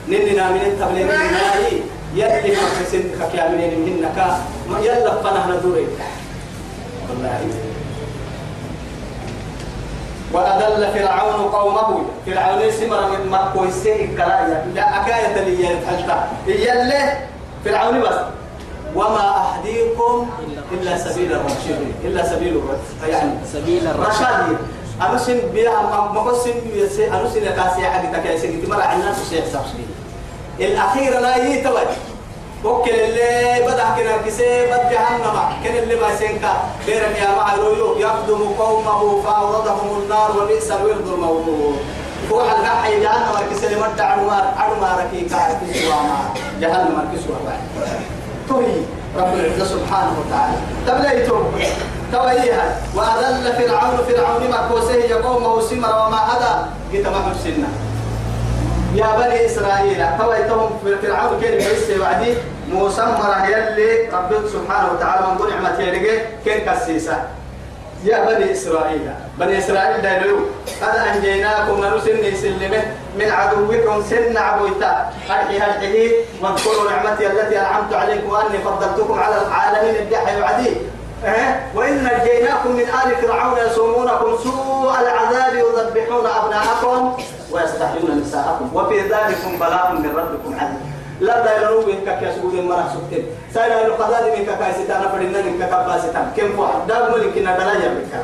نننا 0.07 0.49
من 0.51 0.61
التبليغ 0.61 1.15
النهائي 1.15 1.83
يلي 2.15 2.51
مكسن 2.51 3.03
كاملين 3.33 3.73
منك. 3.79 4.17
يلا 4.83 5.21
فنحن 5.21 5.61
دوري. 5.63 5.87
والله. 7.09 7.39
وأدل 10.33 10.81
فرعون 10.93 11.39
قومه. 11.51 12.05
فرعون 12.25 12.71
سمر 12.71 13.01
من 13.11 13.31
مكو 13.31 13.63
السيء 13.63 14.15
كلايا. 14.15 14.71
لا 14.75 15.01
أكاية 15.01 15.37
يتحلتا 15.47 16.27
يلي 16.47 17.03
فرعون 17.65 18.01
بس. 18.01 18.19
وما 18.95 19.25
أهديكم 19.43 20.29
إلا 20.39 20.54
سبيل 20.97 21.33
الرشاد 21.33 21.81
إلا 22.03 22.29
سبيل 22.29 22.57
الرشاد 22.57 23.09
يعني 23.09 23.31
سبيل 23.53 23.87
الرشاد 23.87 24.11
رشاد 24.11 24.57
أنا 25.01 25.17
سن 25.17 25.39
بيا 25.53 25.69
ما 25.69 26.11
ما 26.11 26.33
سن 26.33 26.51
بيا 26.73 27.07
أنا 27.07 27.29
سن 27.29 27.45
كاسي 27.45 27.85
حاجة 27.85 28.07
تكاسي 28.17 28.47
كنت 28.47 28.69
مرة 28.69 28.83
عنا 28.83 29.13
سوسي 29.13 29.41
سبسي 29.41 29.85
الأخير 30.59 31.19
لا 31.19 31.35
يتوج. 31.35 31.91
وكل 32.65 32.89
اللي 32.91 33.65
بدأ 33.67 33.83
كنا 33.95 34.17
كسي 34.25 34.65
بد 34.65 34.89
جهنم. 34.91 35.37
كن 35.63 35.75
اللي 35.75 35.95
ما 35.95 36.15
سنكا 36.15 36.53
بيرم 36.85 37.13
يا 37.21 37.35
معلويو 37.37 37.97
يقدم 37.97 38.41
قومه 38.59 39.21
فأوردهم 39.21 40.01
النار 40.03 40.31
وبئس 40.41 40.71
الورد 40.71 41.07
المورود 41.07 41.77
هو 42.31 42.39
على 42.39 42.67
حي 42.67 42.99
جهنم. 42.99 43.35
كسي 43.51 43.75
مد 43.75 43.99
عمار. 43.99 44.53
عمار 44.57 45.07
كي 45.11 45.21
كار 45.29 45.49
كسوا 45.61 45.93
ما 45.93 46.33
جهنم 46.61 46.97
كسوا 47.13 47.35
بعد 47.45 47.59
توي 48.49 48.65
رب 49.17 49.33
العزة 49.33 49.65
سبحانه 49.65 50.13
وتعالى. 50.19 50.57
تبليتم 50.87 51.43
تويها 52.11 52.77
وأذل 52.95 53.53
فرعون 53.53 53.97
فرعون 54.07 54.49
ما 54.51 54.69
كوسه 54.71 54.93
يقومه 54.93 55.61
سمر 55.61 55.89
وما 56.07 56.17
هذا 56.17 56.67
قيت 56.91 57.07
ما 57.07 57.19
حسنا 57.29 57.67
يا 58.95 59.07
بني 59.17 59.45
إسرائيل 59.45 60.05
تويتهم 60.19 60.69
فرعون 61.01 61.41
كان 61.41 61.53
يحس 61.59 61.99
وعدي؟ 62.01 62.33
موسى 62.73 63.01
مرة 63.01 63.45
يلي 63.47 64.09
رب 64.13 64.31
سبحانه 64.53 64.91
وتعالى 64.93 65.27
من 65.27 65.49
نعمة 65.49 65.79
يلقى 65.79 66.17
كان 66.45 66.59
كسيسة؟ 66.75 67.17
يا 68.05 68.25
بني 68.25 68.51
إسرائيل. 68.51 69.09
بني 69.39 69.57
إسرائيل 69.57 70.01
دايلو 70.01 70.39
قد 70.81 70.95
أنجيناكم 70.97 71.81
نرسل 71.81 72.37
سلمه 72.37 72.83
من 73.19 73.29
عدوكم 73.31 74.03
سن 74.09 74.37
عبويتا. 74.37 75.09
هرحي 75.29 75.59
هرحي 75.59 76.11
واذكروا 76.41 76.91
نعمتي 76.91 77.27
التي 77.27 77.59
أنعمت 77.59 77.93
عليكم 77.93 78.29
وأني 78.29 78.57
فضلتكم 78.57 79.19
على 79.19 79.35
العالمين 79.41 79.95
الدحي 79.95 80.41
وعدي 80.41 80.73
أه؟ 81.25 81.55
وإن 81.75 81.93
نجيناكم 82.03 82.71
من 82.71 82.83
آل 82.83 83.15
فرعون 83.21 83.57
يسومونكم 83.67 84.37
سوء 84.43 84.93
العذاب 85.01 85.53
يذبحون 85.55 86.25
أبناءكم 86.25 87.17
ويستحيون 87.51 88.21
نساءكم. 88.21 88.69
وفي 88.73 88.99
ذلكم 88.99 89.59
بلاء 89.59 89.91
من 89.93 90.15
ربكم 90.17 90.55
عظيم 90.59 90.94
لا 91.19 91.45
دا 91.45 91.57
يلو 91.57 91.85
بين 91.85 92.05
كك 92.05 92.21
يسوق 92.21 92.53
المرأة 92.53 92.87
سكتين. 92.93 93.25
ساينا 93.53 93.81
يلو 93.81 93.93
قضاء 93.93 94.37
من 94.37 94.45
كك 94.45 94.61
يستانا 94.69 95.07
فرنا 95.07 95.41
من 95.41 95.59
كك 95.59 95.73
باسطان 95.87 96.31
كم 96.37 96.59
واحد 96.59 96.87
دا 96.87 97.09
ملك 97.09 97.37
ندلا 97.37 97.73
يبكى 97.73 98.23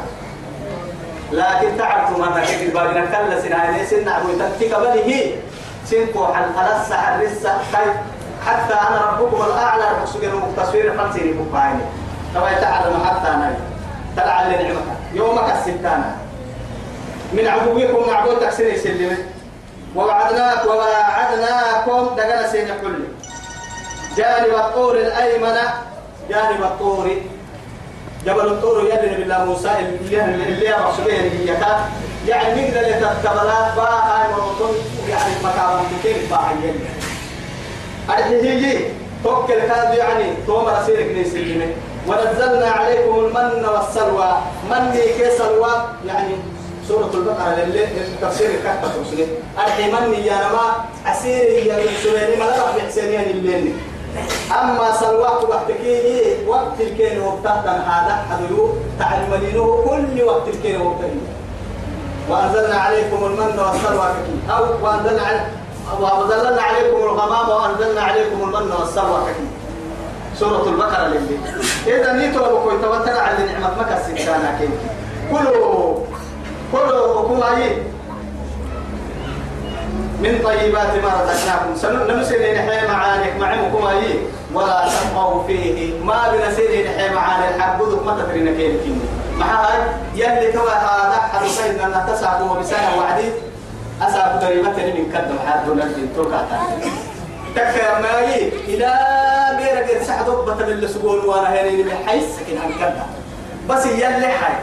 لكن 1.31 1.77
تعرفوا 1.77 2.17
ما 2.17 2.29
نحكي 2.37 2.67
بارنا 2.67 3.05
كلا 3.05 3.41
سنة 3.41 3.83
سن 3.89 4.07
عبو 4.09 4.29
تكتك 4.39 4.75
بله 4.79 5.35
سنكو 5.85 6.25
حل 6.25 6.43
خلاص 6.55 6.91
لسه. 7.21 7.51
خير 7.73 7.93
حتى 8.45 8.73
أنا 8.73 9.11
ربكم 9.11 9.45
الأعلى. 9.45 9.83
بقصد 9.99 10.23
تصوير 10.57 10.97
خمسين 10.97 11.47
بقايني 11.51 11.83
طبعا 12.35 12.53
تعلم 12.53 13.03
حتى 13.05 13.27
أنا؟ 13.27 13.55
تلعل 14.17 14.49
لنعمك 14.49 14.87
يومك 15.13 15.53
الستانة. 15.55 16.17
من 17.33 17.47
عبوكم 17.47 18.09
معبود 18.09 18.39
تكسير 18.39 18.77
سلمه 18.77 19.17
ووعدناك 19.95 20.65
وواعدناكم 20.65 22.15
دقنا 22.15 22.51
سين 22.51 22.67
كل. 22.81 23.03
جانب 24.17 24.55
الطور 24.55 24.95
الأيمن 24.95 25.57
جانب 26.29 26.63
الطور. 26.63 27.11
جبل 28.25 28.47
الطور 28.47 28.83
يدري 28.83 29.15
بالله 29.15 29.45
موسى 29.45 29.69
اللي 29.79 30.23
اللي 30.23 30.69
رسوله 30.69 31.13
هي 31.13 31.57
يعني 32.27 32.61
نقدر 32.61 32.87
يتقبلات 32.87 33.75
باها 33.75 34.27
مرتون 34.31 34.75
يعني 35.09 35.33
مكان 35.43 35.83
كثير 35.99 36.15
يلي 36.31 36.73
أرحيه 38.09 38.89
توكل 39.23 39.59
كاد 39.59 39.93
يعني 39.97 40.33
تومر 40.47 40.83
سيرك 40.85 41.17
نسلمه 41.17 41.67
ونزلنا 42.07 42.69
عليكم 42.69 43.19
المن 43.19 43.65
والسلوى. 43.65 44.31
من 44.69 44.91
كي 45.17 45.37
سلوى. 45.37 45.71
يعني 46.07 46.35
سورة 46.87 47.11
البقرة 47.13 47.63
اللي 47.63 47.87
تفسير. 48.21 48.49
كتب 48.49 49.01
وسنة 49.01 49.27
الحمن 49.57 50.13
يا 50.13 50.35
نما 50.35 50.65
أسير 51.07 51.49
يا 51.65 51.77
سنة 52.03 52.39
ما 52.39 52.45
لا 52.49 52.71
في 52.71 52.81
حسينيا 52.81 53.21
الليل. 53.21 53.73
أما 54.51 54.91
سلوات 54.99 55.43
وقتكي 55.43 56.47
وقت 56.47 56.77
الكين 56.79 57.21
وقتها 57.21 57.75
هذا 57.91 58.25
حدلو 58.29 58.69
تعلمينه 58.99 59.83
كل 59.87 60.23
وقت 60.23 60.47
الكين 60.47 60.81
وقتها. 60.81 61.09
وأنزلنا 62.29 62.75
عليكم 62.75 63.25
المن 63.25 63.59
والسلوى 63.59 64.07
أو 64.49 64.63
وأنزلنا 64.85 65.21
عليكم 65.21 65.51
وأنزلنا 65.99 66.61
عليكم 66.61 66.97
الغمام 66.97 67.49
وأنزلنا 67.49 68.01
عليكم 68.01 68.41
المن 68.43 68.71
والسلوى 68.79 69.19
سورة 70.39 70.69
البقرة 70.69 71.05
اللي 71.05 71.19
إذا 71.87 72.13
نيتوا 72.13 72.47
بكوي 72.47 72.81
توتر 72.81 73.19
على 73.19 73.45
نعمة 73.45 73.69
مكة 73.79 73.97
الستانة 73.97 74.57
كين 74.59 74.71
كلوا. 75.31 76.10
كلوا 76.71 77.19
حكومة 77.19 77.59
من 80.21 80.39
طيبات 80.43 80.95
ما 81.03 81.11
رزقناكم. 81.21 81.75
سنمسل 81.75 82.55
نحيي 82.55 82.87
معانك 82.87 83.33
مع 83.39 83.47
حكومة 83.47 84.03
ولا 84.53 84.87
تبقوا 84.89 85.43
فيه. 85.47 86.03
ما 86.03 86.31
بنسير 86.31 86.85
نحيي 86.85 87.09
معانك 87.09 87.61
حبودك 87.61 88.05
ما 88.05 88.23
تدرين 88.23 88.45
كيف 88.45 88.83
كيني 88.83 88.99
مع 89.37 89.45
هاي 89.45 89.79
يلي 90.15 90.51
كوا 90.51 90.69
هذا. 90.69 91.21
حد 91.33 91.47
سيدنا 91.47 91.85
أن 91.85 92.13
تسعة 92.13 92.51
وبسنة 92.51 92.97
وعدي. 92.97 93.29
أسعى 94.01 94.45
قريبة 94.45 94.69
من 94.69 95.11
كدم 95.13 95.37
حد 95.47 95.69
نجد 95.69 96.09
توقع 96.15 96.41
تكا 97.55 97.99
ماي. 98.01 98.47
إلى 98.67 98.93
بيرك 99.57 100.03
سحد 100.03 100.25
ضبط 100.25 100.61
من 100.61 100.71
السجون 100.71 101.19
وأنا 101.25 101.49
هنا 101.49 101.71
من 101.71 101.91
حيث 102.07 102.23
سكن 102.35 102.57
عن 102.57 102.93
بس 103.69 103.85
يلي 103.85 104.27
حي. 104.27 104.53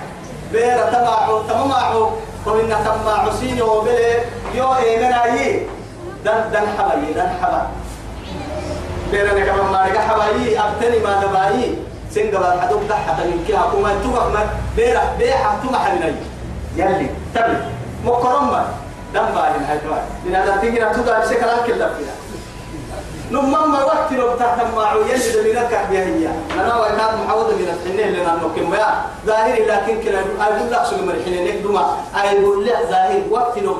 بير 0.53 0.79
تبعه 0.93 1.43
تمامعه. 1.49 2.13
وإن 2.47 2.69
تماع 2.85 3.31
سيني 3.41 3.63
وبلي 3.63 4.15
يو 4.55 4.75
إيمنا 4.75 5.27
يي 5.27 5.67
دن 6.25 6.51
دن 6.53 6.67
حبايي 6.79 7.13
دن 7.13 7.29
حبا. 7.43 7.67
بير 9.11 9.33
أنا 9.33 9.45
كمان 9.45 9.73
ما 9.73 9.85
رجع 9.85 10.01
حبايي 10.01 10.59
أبتني 10.61 10.99
ما 10.99 11.25
نبايي 11.25 11.75
سنجبا 12.15 12.61
حدوك 12.61 12.83
ده 12.89 12.95
حتى 12.95 13.25
من 13.25 13.45
كها 13.49 13.71
كوما 13.73 13.95
توقف 14.05 14.33
ما. 14.35 14.47
بير 14.77 14.99
بيع 15.19 15.37
توما 15.63 15.79
حبناي 15.79 16.15
يلي. 16.77 17.11
تبي. 17.35 17.57
مكرمة. 18.05 18.67
دم 19.15 19.25
بالين 19.25 19.65
هاي 19.69 19.79
توي 19.79 20.01
من 20.25 20.35
هذا 20.35 20.57
تيجي 20.61 20.81
نتوقع 20.81 21.19
بشكل 21.19 21.51
كل 21.67 21.75
فيها 21.75 22.15
نمما 23.31 23.85
وقت 23.85 24.13
لو 24.13 24.37
تحت 24.37 24.61
ما 24.77 24.93
يجد 25.13 25.37
من 25.37 25.53
بها 25.91 26.05
هي 26.05 26.29
أنا 26.61 26.77
وكاد 26.77 27.13
محاولة 27.25 27.57
من 27.57 27.69
الحنين 27.69 28.13
لنا 28.13 28.35
نكمل 28.35 28.79
يا 28.79 29.05
ظاهري 29.27 29.65
لكن 29.65 30.03
كلا 30.03 30.21
أقول 30.41 30.73
لك 30.73 30.83
شو 30.91 30.97
من 30.97 31.11
الحنين؟ 31.11 31.45
نقدما 31.45 31.97
أقول 32.15 32.67
لك 32.67 32.79
ظاهر 32.91 33.23
وقت 33.31 33.59
لو 33.59 33.77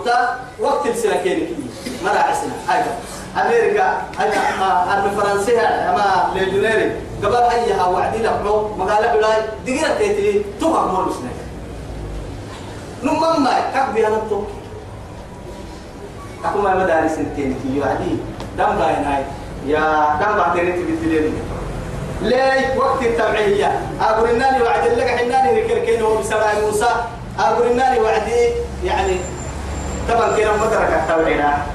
وقت 0.61 0.87
السنكين 0.87 1.57
ما 2.05 2.11
راح 2.11 2.35
سنة 2.35 2.77
أيضا 2.77 2.93
أمريكا 3.37 4.03
أنا 4.21 4.95
أنا 4.95 5.11
فرنسية 5.17 5.61
أما 5.61 6.31
ليجونيري 6.35 6.93
قبل 7.25 7.51
حيها 7.51 7.85
وعدي 7.87 8.19
لك 8.19 8.41
لو 8.45 8.69
مقالة 8.77 9.15
بلاي 9.17 9.43
دقيقة 9.67 9.99
تيتي 9.99 10.45
توقع 10.61 10.85
مول 10.85 11.13
سنة 11.15 11.33
نمما. 13.03 13.61
كبي 13.75 14.07
أنا 14.07 14.19
تو 14.31 14.43
أكو 16.45 16.59
ما 16.59 16.75
مدارس 16.75 17.11
سنتين 17.11 17.61
كي 17.63 17.81
وعدي. 17.81 18.17
دم 18.59 18.77
باين 18.79 19.05
هاي. 19.05 19.25
يا 19.67 20.19
دم 20.21 20.37
بعدين 20.39 20.67
انت 20.67 20.79
بتدلين 20.79 21.35
ليه 22.23 22.79
وقت 22.79 23.03
التبعية. 23.03 23.81
أقول 24.01 24.29
إنني 24.29 24.63
وعد 24.63 24.87
لك 24.87 25.09
حناني 25.09 25.61
نكركين 25.61 26.03
هو 26.03 26.17
بسبع 26.17 26.53
موسى. 26.65 26.91
أقول 27.39 27.67
إنني 27.67 28.01
وعدي 28.01 28.49
يعني 28.85 29.17
طبعا 30.09 30.37
كنا 30.37 30.53
مدرك 30.53 31.03
التبعية. 31.03 31.67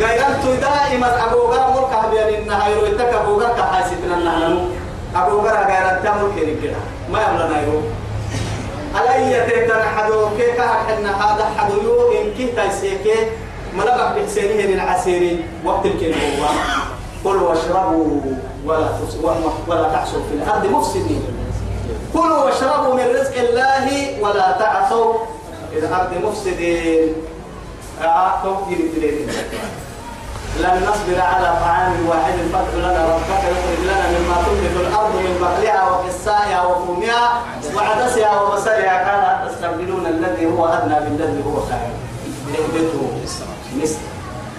غيرت 0.00 0.60
دائما 0.60 1.24
أبوغر 1.24 1.70
ملك 1.70 2.10
بيان 2.10 2.42
إنها 2.42 2.68
يرويتك 2.68 3.14
أبوغر 3.14 3.48
كحاسبنا 3.48 4.16
نحن. 4.16 4.68
أبوغر 5.16 5.56
غيرت 5.66 6.06
ملك 6.06 6.36
نكنا 6.48 6.78
ما 7.12 7.18
يبلنا 7.22 7.62
يرو 7.62 7.82
على 8.94 9.32
يتكن 9.32 9.82
حدو 9.96 10.28
كيف 10.38 10.60
حنا 10.60 11.10
هذا 11.10 11.46
حدو 11.58 11.82
يو 11.82 12.12
إن 12.12 12.34
كي 12.36 12.46
تيسيكي 12.46 13.14
ملبك 13.78 14.08
بحسينه 14.16 14.62
للعسيري 14.62 15.44
وقت 15.64 15.86
الكلمة 15.86 16.48
قل 17.24 17.36
واشربوا 17.36 18.20
ولا 18.66 18.88
ولا 19.66 19.88
تعصوا 19.92 20.22
في 20.28 20.34
الأرض 20.34 20.66
مفسدين. 20.66 21.22
كلوا 22.12 22.44
واشربوا 22.44 22.94
من 22.94 23.06
رزق 23.20 23.36
الله 23.38 23.86
ولا 24.20 24.56
تعصوا 24.58 25.14
في 25.70 25.78
الأرض 25.78 26.10
مفسدين. 26.24 27.12
أعطوا 28.04 28.56
لن 30.58 30.86
نصبر 30.90 31.20
على 31.20 31.56
طعام 31.60 32.08
واحد 32.08 32.32
فادع 32.52 32.78
لنا 32.78 33.02
ربك 33.14 33.42
يخرج 33.50 33.80
لنا 33.84 34.06
مما 34.18 34.36
تنبت 34.46 34.86
الأرض 34.86 35.14
من 35.14 35.38
بقلها 35.40 35.90
وقصائها 35.90 36.66
وفومها 36.66 37.42
وعدسها 37.76 38.40
وبصلها 38.40 39.04
كان 39.04 39.48
تستبدلون 39.48 40.06
الذي 40.06 40.46
هو 40.46 40.66
أدنى 40.66 40.94
بالذي 40.94 41.42
هو 41.46 41.60
خير. 41.60 41.90
مثل. 43.82 43.98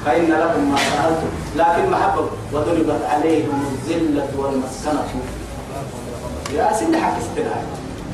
فإن 0.06 0.32
لكم 0.32 0.72
ما 0.72 0.78
سألتم 0.78 1.32
لكن 1.56 1.92
محبة 1.92 2.26
وضربت 2.54 3.02
عليهم 3.10 3.66
الذلة 3.72 4.28
والمسكنة. 4.38 5.08
يا 6.54 6.74
سيدي 6.74 6.98
حكي 6.98 7.22
ستنا. 7.22 7.56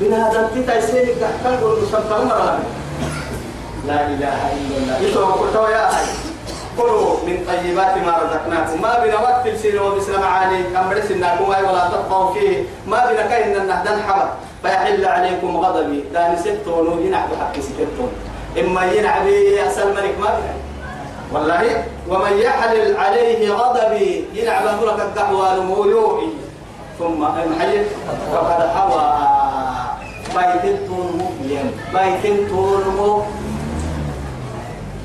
بنا 0.00 0.30
هذا 0.30 0.40
التيتا 0.40 0.78
يسيرك 0.78 1.30
قول 1.62 1.78
مسلطة 1.82 2.58
لا 3.86 4.06
إله 4.06 4.52
إلا 4.52 4.76
الله. 4.76 4.98
يسوع 5.00 5.30
قلت 5.30 5.54
يا 5.54 5.88
أخي 5.88 6.06
كلوا 6.78 7.16
من 7.26 7.36
طيبات 7.48 7.94
ما 8.06 8.18
رزقناكم. 8.18 8.82
ما 8.82 9.04
بنا 9.04 9.18
وقت 9.20 9.46
السنة 9.46 9.82
وبسنا 9.82 10.18
معاني 10.18 10.62
كم 10.62 10.88
برسنا 10.90 11.36
كواي 11.36 11.62
ولا 11.62 11.88
تبقوا 11.88 12.34
فيه. 12.34 12.62
ما 12.86 13.12
بنا 13.12 13.26
كاين 13.26 13.56
النهدان 13.56 14.02
حبر 14.02 14.28
فيحل 14.62 15.04
عليكم 15.04 15.56
غضبي. 15.56 16.04
لا 16.12 16.34
نسيتون 16.34 17.02
ينعب 17.06 17.28
حق 17.40 17.60
ستتون 17.60 18.10
إما 18.60 18.84
ينعبي 18.84 19.66
أسأل 19.66 19.94
ملك 19.94 20.14
ما 20.20 20.26
بنا. 20.26 20.54
والله 21.32 21.84
ومن 22.08 22.32
يحلل 22.38 22.96
عليه 22.96 23.50
غضبي 23.52 24.24
ينعب 24.34 24.64
لك 24.84 25.00
الدعوة 25.00 25.54
نمولوئي 25.56 26.28
ثم 26.98 27.20
محيي 27.20 27.84
فقد 28.32 28.60
حوى. 28.76 29.36
بيتين 30.36 30.76
مبين 30.90 31.70
بيتين 31.94 32.48
تورمو 32.48 33.22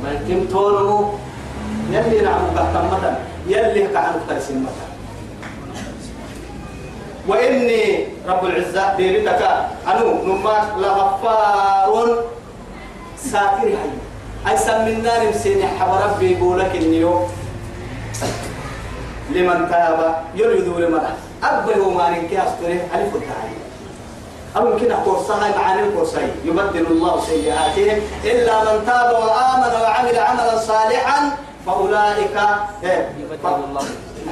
بيتين 0.04 0.50
تورمو 0.50 1.10
يلي 1.92 2.20
نعم 2.22 2.44
بحكم 2.56 3.16
يلي 3.48 3.88
كعنو 3.88 4.20
ترسم 4.30 4.64
متى 4.64 4.86
وإني 7.28 8.08
رب 8.28 8.46
العزة 8.46 8.96
ديرتك 8.98 9.42
أنو 9.88 10.08
نمات 10.28 10.68
لغفار 10.78 12.24
ساتر 13.18 13.70
هاي 14.46 14.54
أي 14.54 14.58
سمنا 14.58 15.24
نمسيني 15.24 15.68
حب 15.68 15.90
ربي 16.04 16.32
يقولك 16.32 16.76
النيو. 16.76 17.28
لمن 19.30 19.70
تاب 19.70 20.24
يريدو 20.36 20.80
لمن 20.80 21.02
أبه 21.44 21.90
ما 21.90 22.10
ننكي 22.10 22.38
أستره 22.38 22.80
ألف 22.96 23.16
التعالي 23.16 23.58
أو 24.58 24.72
يمكن 24.72 24.92
قرصها 24.94 25.58
معاني 25.58 25.82
القرصي 25.82 26.28
يبدل 26.46 26.86
الله 26.88 27.22
سيئاتهم 27.26 28.00
إلا 28.24 28.56
من 28.64 28.86
تاب 28.86 29.14
وآمن 29.14 29.74
وعمل 29.82 30.20
عملا 30.20 30.58
صالحا 30.60 31.38
فأولئك 31.66 32.38
إيه 32.84 33.10
يبدل 33.20 33.64
الله. 33.70 33.86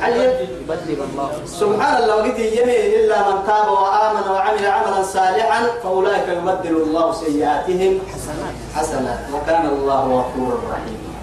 يبدل 0.08 1.00
الله 1.04 1.30
سبحان 1.46 1.96
الله 2.04 2.16
وقت 2.16 2.40
يمي 2.40 2.78
إلا 2.96 3.18
من 3.28 3.38
تاب 3.48 3.68
وآمن 3.68 4.26
وعمل 4.32 4.66
عملا 4.66 5.04
صالحا 5.04 5.60
فأولئك 5.84 6.28
يبدل 6.28 6.76
الله 6.88 7.06
سيئاتهم 7.14 7.94
حسنات 8.12 8.56
حسنات 8.76 9.20
وكان 9.34 9.66
الله 9.66 10.02
غفورا 10.20 10.58
رحيما. 10.72 11.14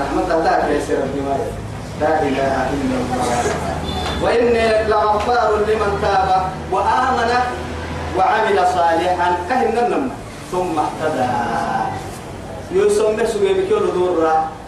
رحمة 0.00 0.28
الله 0.34 0.68
يا 0.68 0.80
سير 0.80 1.00
الجمال 1.02 1.42
لا 2.00 2.22
إله 2.22 2.54
إلا 2.76 2.96
الله. 3.00 3.44
وإني 4.22 4.88
لغفار 4.88 5.50
لمن 5.68 5.92
تاب 6.02 6.28
وآمن 6.72 7.30
وعمل 8.16 8.58
صالحا. 8.76 9.28
كهن 9.48 10.10
ثم 10.52 10.76
اهتدى. 10.78 11.30
يسمى 12.72 13.26
سوى 13.26 13.50
بكل 13.54 13.84
دورة 13.94 14.59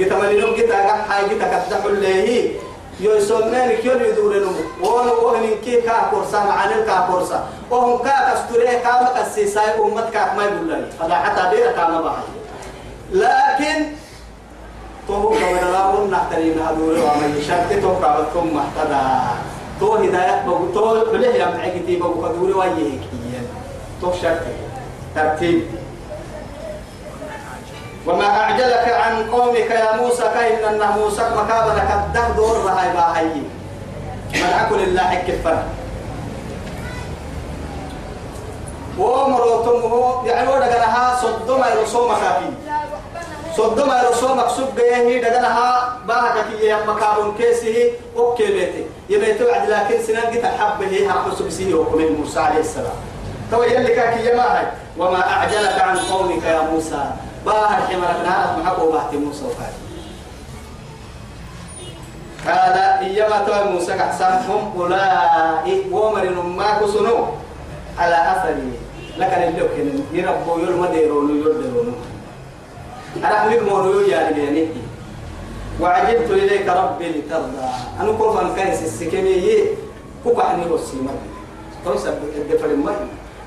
جيت 0.00 0.12
مالينو 0.12 0.54
جيت 0.56 0.70
أجا 0.70 0.92
حاجة 1.08 1.28
جيت 1.28 1.42
كتدح 1.42 1.84
اللي 1.84 2.56
يسمى 3.00 3.60
بكل 3.68 4.00
يدور 4.08 4.32
نمو 4.38 4.60
وأنا 4.80 5.12
وأنا 5.12 5.54
كي 5.64 5.80
كا 5.80 6.08
كورسا 6.10 6.38
معاني 6.44 6.82
كا 6.88 7.06
كورسا 7.10 7.48
وهم 7.70 7.98
كا 8.02 8.14
كستوري 8.32 8.66
كا 8.66 8.92
مكسيساي 9.02 9.78
أمت 9.78 10.10
كا 10.12 10.34
ما 10.36 10.44
يقول 10.44 10.68
لي 10.68 10.86
فلا 11.00 11.14
حتى 11.14 11.56
بيرا 11.56 11.72
كا 11.72 11.88
ما 11.88 12.00
بحي 12.00 12.22
لكن 13.12 13.86
تو 15.08 15.28
كمان 15.28 15.72
لا 15.72 15.86
ون 15.86 16.10
نحترين 16.10 16.58
هذول 16.58 16.98
وما 16.98 17.26
يشتت 17.38 17.82
تو 17.82 18.00
كابتكم 18.00 18.56
محتدا. 18.56 19.04
تو 19.80 19.94
هداية 19.94 20.44
بقول 20.46 20.74
تو 20.74 21.12
بليه 21.12 21.34
يا 21.34 21.46
معكتي 21.46 21.96
بقول 21.96 22.28
كدول 22.28 22.52
ويهك 22.56 23.00
تو 24.00 24.12
شرط 24.22 24.40
ترتيب. 25.14 25.62
وما 28.10 28.26
أعجلك 28.26 28.88
عن 28.88 29.30
قومك 29.30 29.70
يا 29.70 29.96
موسى 29.96 30.22
كأن 30.22 30.64
أن 30.64 30.98
موسى 30.98 31.22
مكابنك 31.36 31.90
الدهر 31.94 32.30
دور 32.30 32.64
رهاي 32.64 32.92
باهي. 32.92 33.40
من 34.34 34.52
أكل 34.60 34.80
الله 34.82 35.14
كفر 35.28 35.62
ومروتمه 38.98 40.22
يعني 40.26 40.48
ودغنها 40.48 41.20
صدما 41.22 41.68
يرسو 41.68 42.08
مكافي 42.08 42.50
صدما 43.56 44.02
يرسو 44.02 44.34
مكسوب 44.34 44.68
جيه 44.76 45.22
دغنها 45.22 45.98
باهك 46.08 46.44
كي 46.60 46.74
مكابون 46.74 47.34
كيسه 47.38 47.90
أوكي 48.16 48.46
بيتي. 48.46 48.86
يبيت 49.08 49.42
وعد 49.42 49.70
لكن 49.70 50.02
سنان 50.02 50.34
جت 50.34 50.44
حبه 50.44 51.10
هرب 51.10 51.34
سبسيه 51.38 51.74
وكم 51.74 51.98
موسى 52.18 52.40
عليه 52.40 52.60
السلام. 52.60 52.98
تو 53.50 53.62
يلي 53.62 53.94
كاكي 53.94 54.24
يا 54.24 54.72
وما 54.98 55.30
أعجلك 55.30 55.80
عن 55.80 55.98
قومك 55.98 56.44
يا 56.44 56.60
موسى. 56.60 57.04
باهر 57.46 57.80
حمرك 57.88 58.18
نهارك 58.24 58.58
محبو 58.58 58.92
باهتي 58.92 59.16
موسى 59.16 59.44
وفاتي 59.44 59.80
قال 62.46 62.76
إيما 63.04 63.44
تو 63.46 63.70
موسى 63.72 63.92
كحسنهم 63.92 64.72
أولئك 64.76 65.92
ومر 65.92 66.42
ما 66.56 66.78
كسنو 66.80 67.16
على 67.98 68.16
أثري 68.32 68.72
لكن 69.18 69.42
اللي 69.42 69.60
كن 69.60 69.88
يربو 70.12 70.58
يرمى 70.58 70.88
ديرون 70.88 71.40
يردون 71.40 71.94
أنا 73.16 73.36
أحمد 73.38 73.62
مونو 73.68 74.00
يا 74.00 74.28
رجالي 74.28 74.68
وعجبت 75.80 76.30
إليك 76.30 76.68
ربي 76.68 77.08
لترضى. 77.08 77.64
أنا 78.00 78.12
كل 78.12 78.32
فان 78.34 78.54
كايس 78.56 78.82
السكيمي 78.82 79.64
كوكا 80.24 80.42
حني 80.48 80.66
وسيما 80.70 81.12
تو 81.84 81.96
سبب 81.96 82.22
الدفر 82.36 82.66
المي 82.66 82.96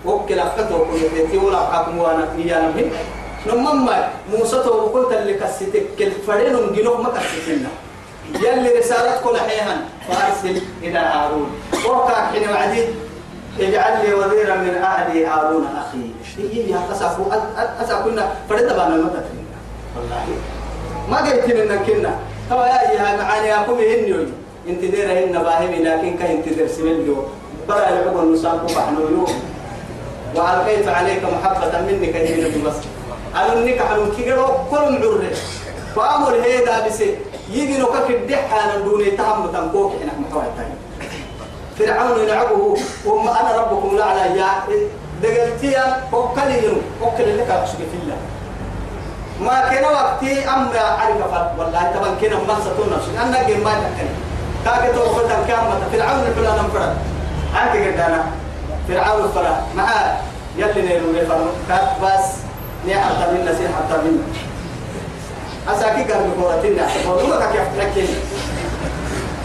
وكل 0.06 0.40
أخته 0.40 0.76
وكل 0.76 1.18
يتي 1.18 1.38
ولا 1.38 1.58
حكم 1.58 1.98
وانا 1.98 2.28
إيانا 2.38 2.68
من 2.68 2.92
نمما 3.48 4.10
موسى 4.32 4.64
تو 4.64 4.72
قلت 4.72 5.12
اللي 5.14 5.34
كسيتك 5.34 5.86
كل 6.00 6.12
فرين 6.28 6.56
ونجنوه 6.56 7.02
ما 7.02 7.10
كسيتنا. 7.10 7.70
يلي 8.36 8.70
رسالة 8.80 9.22
كل 9.24 9.38
حيها 9.38 9.78
فأرسل 10.08 10.62
إلى 10.84 11.00
هارون. 11.00 11.50
وقع 11.86 12.32
حين 12.32 12.50
وعدي 12.50 12.84
اجعل 13.60 13.94
لي 14.06 14.14
وزيرا 14.14 14.56
من 14.56 14.76
أهلي 14.76 15.26
هارون 15.26 15.66
أخي. 15.78 16.06
هي 16.38 16.76
أسافو 16.92 17.24
أسافونا 17.82 18.24
فرد 18.50 18.68
بانا 18.68 18.96
المتفين 18.96 19.46
والله. 19.96 20.26
ما 21.12 21.18
قلت 21.18 21.52
لنا 21.52 21.76
كنا. 21.76 22.16
هو 22.52 22.64
يا 22.64 22.92
إيها 22.92 23.18
معاني 23.18 23.56
أقوم 23.56 23.80
هنيو 23.80 24.26
انت 24.70 24.80
دير 24.80 25.12
هن 25.12 25.44
باهمي 25.44 25.80
لكن 25.84 26.18
كان 26.18 26.32
انت 26.32 26.50
دير 26.50 26.68
سمليو 26.68 27.24
برا 27.68 27.90
العقل 27.90 28.34
نساق 28.34 28.66
بحنو 28.76 29.28
وألقيت 30.36 30.88
عليك 30.88 31.24
محبة 31.24 31.82
منك 31.82 32.16
هي 32.16 32.62
بس. 32.66 32.80
أنا 33.36 33.54
النكاح 33.54 33.92
من 33.92 34.12
كيرو 34.18 34.46
كل 34.72 34.92
معره 35.02 35.36
فأمر 35.96 36.34
هيدا 36.44 36.88
بس 36.88 37.00
يجي 37.50 37.78
نكاك 37.78 38.10
الدحة 38.10 38.78
دوني 38.78 39.12
تهم 39.12 39.48
تنكوك 39.48 39.94
إحنا 40.00 40.12
محوى 40.30 40.44
التاني. 40.44 40.76
فرعون 41.80 42.20
يلعبه 42.20 42.78
وما 43.06 43.42
أنا 43.42 43.62
ربكم 43.62 43.96
الأعلى 43.96 44.40
يا 44.40 44.46
دقلتيا 45.22 46.04
وكلي 46.14 46.68
وكل 47.02 47.38
لك 47.38 47.50
أشك 47.50 47.78
في 47.78 47.98
الله. 48.04 48.18
ما 49.42 49.70
كان 49.70 49.84
وقتي 49.84 50.50
أمر 50.50 50.78
عارف 50.78 51.18
فات 51.32 51.52
والله 51.60 51.92
طبعا 51.96 52.16
كنا 52.22 52.36
مرسة 52.36 52.96
نفسي 52.96 53.12
أنا 53.24 53.48
جيم 53.48 53.64
ما 53.64 53.72
تكني 53.72 54.10
كاك 54.66 54.96
تو 54.96 55.10
خدام 55.16 55.46
كامة 55.48 55.80
فرعون 55.92 56.20
الفلان 56.28 56.60
انفرد. 56.60 56.96
قد 57.56 58.00
أنا 58.00 58.26
فرعون 58.88 59.24
الفرد 59.24 59.58
معاه. 59.76 60.18
يلي 60.58 60.82
نيرو 60.82 61.12
لفرد 61.12 61.48
كات 61.70 61.90
بس. 62.04 62.26
ني 62.86 62.96
حتى 62.96 63.32
منا 63.32 63.54
سين 63.58 63.68
حتى 63.68 64.02
منا. 64.04 64.24
أساكي 65.68 66.14
قال 66.14 66.24
بكورتنا 66.24 66.88
والله 67.08 67.52
كيف 67.52 67.68
تحكي 67.78 68.08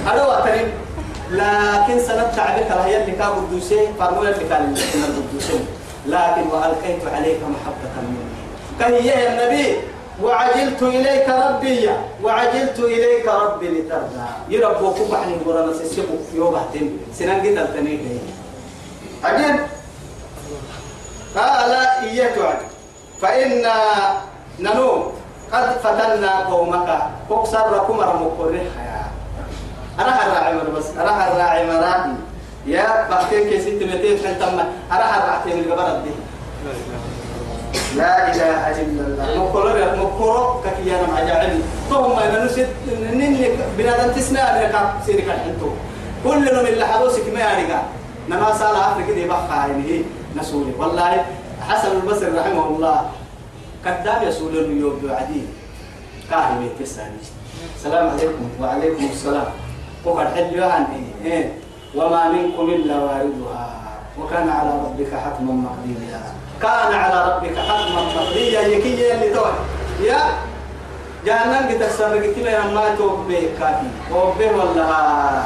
هذا 0.07 0.27
وقتني 0.27 0.63
لكن 1.31 2.01
سنة 2.07 2.33
تعبك 2.37 2.73
هي 2.73 3.03
اللي 3.03 3.13
كان 3.13 3.29
قدوسي 3.29 3.89
فرمولا 3.99 4.31
اللي 4.31 4.49
كان 4.49 4.75
قدوسي 5.17 5.59
لكن 6.07 6.43
وألقيت 6.51 7.15
عليك 7.15 7.39
محبة 7.43 7.95
مني. 8.03 8.29
كهي 8.81 9.07
يا 9.07 9.33
النبي 9.33 9.77
وعجلت 10.23 10.83
إليك 10.83 11.29
ربي 11.29 11.91
وعجلت 12.23 12.79
إليك 12.79 13.29
ربي 13.29 13.69
لترضى. 13.69 14.27
يربو 14.49 14.95
كبحني 14.95 15.35
قرانا 15.47 15.73
سيسيبو 15.79 16.15
يوبحتين 16.35 16.99
سنان 17.19 17.41
قد 17.41 17.47
التنين 17.47 18.21
عجل 19.25 19.57
قال 21.37 21.73
إياك 22.03 22.39
عجل 22.39 22.78
فإن 23.23 23.67
ننوم 24.61 25.13
قد 25.53 25.79
فتنا 25.83 26.45
قومك. 26.51 26.89
فوكسر 27.29 27.75
لكم 27.75 28.01
رمكوريها 28.01 28.63
يا 28.63 29.05
أنا 30.03 30.27
الراعي 30.27 30.55
بس. 30.77 30.87
أنا 30.97 31.33
الراعي 31.33 31.67
مراتي 31.67 32.15
يا 32.67 33.09
بحكي 33.11 33.51
كي 33.51 33.61
ست 33.61 33.83
متين 33.83 34.19
حتى 34.19 34.57
ما 34.57 34.65
أنا 34.93 35.17
الراعي 35.17 35.61
من 35.61 35.73
قبل 35.73 36.03
دي 36.05 36.11
لا 37.97 38.35
إله 38.35 38.71
إلا 38.71 39.03
الله. 39.07 39.49
مكورة 39.49 39.97
مكورة 39.97 40.65
كيانا 40.85 41.07
مع 41.13 41.21
جاعل. 41.21 41.61
ثم 41.91 42.19
إن 42.19 42.47
نسيت 42.47 42.69
نني 43.13 43.49
بنادم 43.79 44.13
تسمع 44.13 44.61
لك 44.61 44.75
سيرك 45.07 45.25
الحنتو. 45.25 45.71
كل 46.25 46.45
من 46.55 46.67
اللي 46.67 46.87
حدوسك 46.87 47.23
ما 47.35 47.41
يارجع 47.41 47.81
نما 48.29 48.59
سال 48.59 48.77
أفريقيا 48.77 49.33
هي 49.87 50.03
نسولي. 50.37 50.73
والله 50.79 51.25
حسن 51.61 51.91
البصري 51.97 52.31
رحمه 52.39 52.67
الله. 52.67 53.11
قدام 53.87 54.29
يسول 54.29 54.57
اليوم 54.57 55.01
بعدين 55.05 55.49
كاهي 56.31 56.55
بيتساني 56.59 57.23
السلام 57.77 58.11
عليكم 58.11 58.49
وعليكم 58.61 59.05
السلام. 59.13 59.51
وقد 60.05 60.27
حل 60.35 60.63
عني 60.63 61.05
إيه؟ 61.25 61.53
وما 61.95 62.29
منكم 62.33 62.71
إلا 62.71 62.97
واردها. 62.99 63.67
وكان 64.19 64.49
على 64.49 64.71
ربك 64.71 65.11
حتما 65.15 65.53
مقضيا. 65.53 66.23
كان 66.63 66.91
على 66.95 67.19
ربك 67.33 67.57
حتما 67.59 68.03
مقضيا. 68.03 68.61
يكي 68.61 69.15
اللي 69.15 69.31
توي 69.31 69.53
يا 70.03 70.21
جهنم 71.27 71.69
قد 71.69 71.79
تسرق 71.79 72.35
كلا 72.35 72.67
ما 72.67 72.95
توبة 72.99 73.43
كافي. 73.59 73.91
توبة 74.11 74.47
ولا 74.53 75.43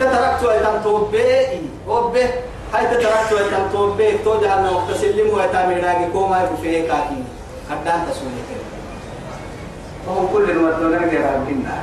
تتركت 0.00 0.44
أيتم 0.44 0.82
توبة. 0.84 1.60
توبة. 1.86 2.30
هاي 2.74 2.86
تتركت 2.86 3.32
أيتم 3.32 3.72
توبه 3.72 4.18
تو 4.24 4.40
جهنم 4.40 4.72
وقت 4.76 4.96
سلم 5.00 5.28
وأيتم 5.30 5.70
يراجع 5.70 6.08
كوما 6.12 6.42
يبفيه 6.42 6.88
كافي 6.88 7.18
قدام 7.70 8.00
تسولي 8.10 8.42
كده. 8.50 8.66
وهم 10.06 10.28
كل 10.32 10.50
المدلون 10.50 10.94
غير 10.94 11.24
الجنة 11.36 11.82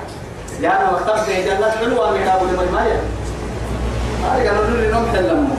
لأنه 0.62 0.92
وقت 0.92 1.30
جنة 1.30 1.72
حلوة 1.72 2.12
من 2.12 2.28
أول 2.28 2.50
المجمعية 2.50 3.02
هذا 4.24 4.50
قالوا 4.50 4.78
لي 4.78 4.92
نوم 4.92 5.06
حلمه 5.14 5.56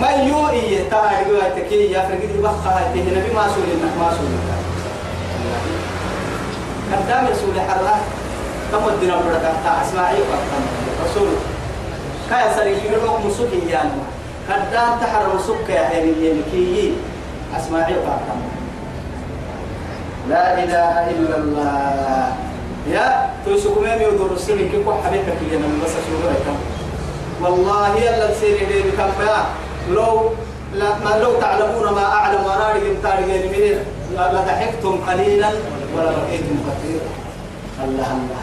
ما 0.00 0.10
يوئي 0.10 0.84
تاعي 0.90 1.28
يوئي 1.28 1.92
يا 1.92 2.00
فرقدي 2.00 2.42
بخا 2.42 2.92
تيه 2.94 3.02
نبي 3.02 3.34
ما 3.34 3.48
سولي 3.54 3.74
ما 4.00 4.10
سولي 4.18 4.38
قدام 6.92 7.26
رسول 7.26 7.60
حرة 7.60 8.00
بركة 9.26 9.52
تاع 9.64 9.82
أسماعيل 9.82 10.20
وقتام 10.20 10.64
رسول. 11.04 11.28
كاي 12.32 12.54
سري 12.56 12.72
يروح 12.92 13.20
مسوكي 13.24 13.68
يعني. 13.68 14.00
قدام 14.48 14.98
تحر 15.00 15.36
مسوك 15.36 15.68
يا 15.68 15.88
هيري 15.92 16.42
كي 16.52 16.96
أسماعيل 17.56 17.96
وقتام 17.96 18.40
لا 20.28 20.64
إله 20.64 21.10
إلا 21.10 21.36
الله. 21.36 22.32
يا 22.88 23.30
توسكم 23.44 23.84
يوم 23.84 24.14
يدور 24.14 24.30
السنة 24.32 24.56
كيف 24.72 24.88
حبيبك 25.04 25.38
اللي 25.42 25.56
أنا 25.56 25.84
بس 25.84 25.90
أشوفه 25.90 26.56
والله 27.42 27.96
يلا 27.96 28.34
سيري 28.40 28.66
لي 28.66 28.82
بكم 28.90 29.10
لو 29.90 30.30
لا 30.74 30.98
ما 31.04 31.18
لو 31.22 31.40
تعلمون 31.40 31.92
ما 31.92 32.04
أعلم 32.04 32.44
وأنا 32.44 32.72
رجل 32.72 33.02
تارجين 33.02 33.52
منين 33.52 33.78
لضحكتم 34.14 35.00
قليلا 35.08 35.50
ولا 35.96 36.10
بقيتم 36.10 36.56
كثيرا. 36.66 37.10
الله 37.84 38.06
الله. 38.12 38.42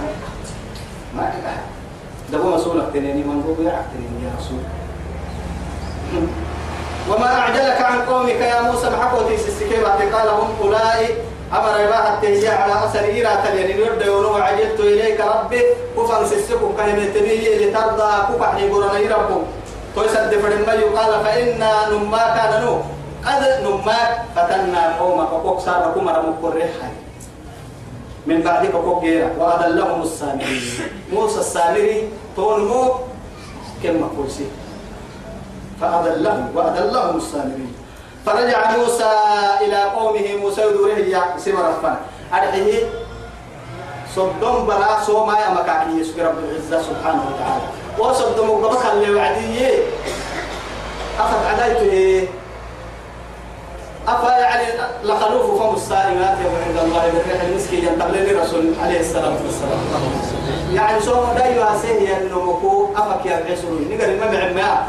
ما 1.16 1.32
كده 2.30 2.38
دبوا 2.38 2.56
مسؤولك 2.56 2.86
تنيني 2.94 3.24
من 3.24 3.44
هو 3.48 3.64
يعرف 3.64 3.86
تنيني 3.94 4.24
يا 4.26 4.32
رسول. 4.40 4.60
وما 7.10 7.40
أعجلك 7.40 7.82
عن 7.82 8.02
قومك 8.02 8.42
يا 8.42 8.62
موسى 8.62 8.90
محبوتي 8.90 9.38
سيسكيبة 9.38 9.90
قال 9.90 10.30
هم 10.30 10.50
أولئك. 10.62 11.18
أمر 11.50 11.86
إباحة 11.86 12.14
التهجيع 12.14 12.62
على 12.62 12.74
أثر 12.74 13.00
إيرا 13.00 13.36
تلين 13.36 13.78
يرد 13.78 14.08
ونو 14.08 14.34
عجلت 14.34 14.80
إليك 14.80 15.22
ربي. 15.22 15.62
كفر 15.98 16.26
سسكم 16.26 16.74
كلمة 16.78 17.06
تبيه 17.16 17.58
لترضى 17.58 18.12
كفر 18.30 18.58
يقولون 18.58 18.96
يربكم 18.96 19.44
تويسد 19.96 20.40
فرما 20.40 20.74
يقال 20.74 21.26
فإنا 21.26 21.90
نما 21.90 22.24
كان 22.36 22.66
نو 22.66 22.74
قد 23.26 23.42
نما 23.66 24.00
فتنا 24.36 24.98
قومك. 25.00 25.34
وقوك 25.34 25.60
صار 25.60 25.90
لكم 25.90 26.10
رمك 26.10 26.44
الريحة 26.44 26.88
من 28.30 28.42
بعدك 28.46 28.74
وقوك 28.76 29.04
جيرا 29.04 29.30
وأضلهم 29.40 30.02
السامري 30.02 30.62
موسى 31.14 31.40
السامري 31.40 32.10
تولمو 32.36 32.84
كما 33.84 34.08
قلسي 34.18 34.46
فأضلهم 35.82 36.52
وأضلهم 36.56 37.18
السامري 37.18 37.70
فرجع 38.26 38.78
موسى 38.78 39.12
إلى 39.66 39.80
قومه. 39.98 40.28
موسى 40.42 40.62
يدوره 40.62 41.02
يا 41.10 41.24
سمر 41.38 41.64
رفان 41.70 41.98
أرحيه 42.34 42.84
صدام 44.16 44.56
بلا 44.70 45.02
سوما 45.06 45.34
يا 45.40 45.50
مكاكي 45.50 45.98
يسوع 45.98 46.30
رب 46.30 46.38
العزة 46.38 46.78
سبحانه 46.90 47.24
وتعالى. 47.30 47.68
وصدام 48.00 48.50
قبك 48.66 48.84
اللي 48.94 49.10
وعديه. 49.16 49.84
أخذ 51.20 51.40
عدايته 51.46 52.28
أفا 54.10 54.38
يعني 54.38 54.66
لخلوف 55.04 55.62
فم 55.62 55.74
الصائمات 55.76 56.38
يوم 56.46 56.56
عند 56.68 56.78
الله 56.86 57.04
بالريح 57.08 57.42
المسكين 57.42 57.86
ينتقل 57.86 58.34
لرسول 58.34 58.74
عليه 58.84 59.00
الصلاة 59.00 59.34
والسلام. 59.46 59.80
يعني 60.74 61.02
سوما 61.02 61.34
دايو 61.38 61.64
هسيه 61.64 62.18
النمكو 62.18 62.88
أفك 62.96 63.26
يا 63.26 63.44
بعسرون 63.50 63.90
نقل 63.92 64.56
ما 64.56 64.88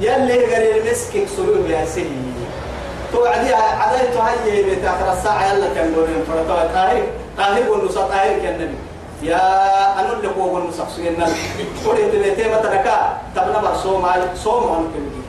يلي 0.00 0.54
قال 0.54 0.78
المسكين 0.78 1.26
سلوه 1.36 1.68
يا 1.68 1.84
سيدي 1.84 2.32
توعدي 3.12 3.54
عديت 3.54 4.16
هاي 4.16 4.62
بيت 4.62 4.84
آخر 4.84 5.12
الساعة. 5.12 5.54
يلا 5.54 5.74
كان 5.74 5.94
دورين 5.94 6.24
فرطوا 6.28 6.72
طاهر 6.74 7.02
طاهر 7.38 7.70
والنص 7.70 7.94
طاهر 7.94 8.38
كان 8.42 8.54
النبي 8.54 8.74
يا 9.22 9.40
أنا 10.00 10.12
اللي 10.12 10.28
هو 10.38 10.54
والنص 10.54 10.74
سيدنا 10.96 11.26
قلت 11.86 12.14
بيتي 12.14 12.48
ما 12.48 12.56
تركا. 12.56 13.18
تبنا 13.36 13.60
برسوم 13.60 14.04
عن 14.04 14.20
كل 14.94 15.21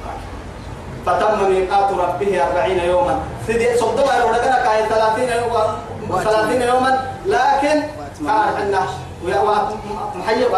فتم 1.05 1.49
ميقات 1.49 1.91
ربه 1.91 2.43
أربعين 2.47 2.79
يوما. 2.79 3.19
سيدي 3.47 3.77
صدوا 3.77 4.11
على 4.11 4.23
ولدنا 4.23 4.57
كاي 4.63 4.85
ثلاثين 4.89 5.29
يوما 5.29 5.63
ثلاثين 6.23 6.61
يوما 6.61 6.91
لكن 7.25 7.75
قال 8.27 8.57
حنا 8.57 8.81
محيب 10.15 10.51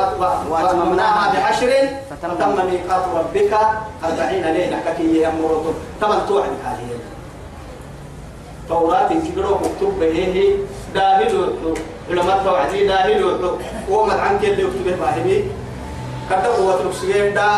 واتممناها 0.49 1.33
بعشر 1.33 1.71
فتم 2.09 2.65
ميقات 2.71 3.03
ربك 3.15 3.53
أربعين 4.03 4.45
ليلة. 4.45 4.77
كي 4.97 5.17
يأمرون 5.17 5.75
تمن 6.01 6.19
توعد 6.27 6.53
هذه 6.65 6.89
توراة 8.69 9.09
كبيرة 9.09 9.61
مكتوب 9.65 9.99
به 9.99 10.57
داهل 10.93 11.53
علماء 12.09 12.43
توعدي 12.43 12.87
داهل 12.87 13.21
وما 13.89 14.13
عن 14.13 14.39
كل 14.39 14.59
يكتب 14.59 14.99
باهبي 14.99 15.51
كتب 16.29 16.53
هو 16.61 16.71
تركسيه 16.71 17.29
دا 17.29 17.49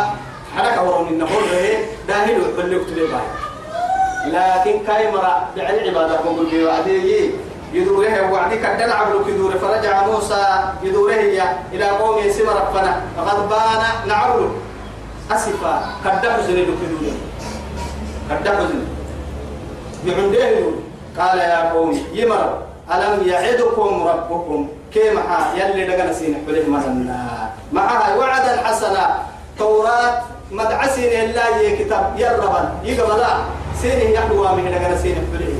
حركة 0.56 0.84
ورون 0.84 1.08
النهور 1.08 1.42
به 1.52 1.78
داهل 2.08 2.42
كل 2.56 2.74
يكتب 2.74 2.96
باهبي 2.96 3.48
لكن 4.28 4.86
كاي 4.88 5.12
مرة 5.12 5.48
بعد 5.58 5.76
عبادة 5.88 6.22
بقول 6.22 6.46
بي 6.46 6.66
وعدي 6.66 7.32
يدوره 7.74 8.32
وعدي 8.32 8.56
كدل 8.56 8.92
عبد 8.92 9.28
كدور 9.28 9.52
فرجع 9.52 10.08
موسى 10.08 10.44
يدوره 10.84 11.14
إلى 11.74 11.84
قومه 11.84 12.30
سمر 12.30 12.56
ربنا. 12.56 13.02
فقد 13.18 13.50
بان 13.50 13.84
نعبد 14.08 14.52
أسفا 15.32 15.84
كدل 16.06 16.32
حزن 16.32 16.54
كدور 16.54 17.14
كدل 18.30 18.58
حزن 18.58 18.86
يعنده 20.06 20.72
قال 21.20 21.38
يا 21.40 21.72
قوم 21.74 22.00
يمر. 22.14 22.58
ألم 22.94 23.28
يعدكم 23.28 24.08
ربكم؟ 24.08 24.70
كما 24.96 25.24
يلي 25.56 25.88
دقنا 25.88 26.14
سين 26.14 26.44
حليه 26.48 26.68
مرنا 26.68 27.50
معها 27.72 28.16
وعدا 28.16 28.64
حسنا. 28.64 29.06
توراة 29.60 30.22
مدعسين 30.52 31.14
الله 31.30 31.76
كتاب. 31.80 32.14
يربا 32.18 32.62
يقبلا 32.84 33.32
سين 33.82 34.12
يحلوا 34.12 34.52
من 34.56 34.72
دقنا 34.72 34.98
سين 34.98 35.16
حليه 35.32 35.60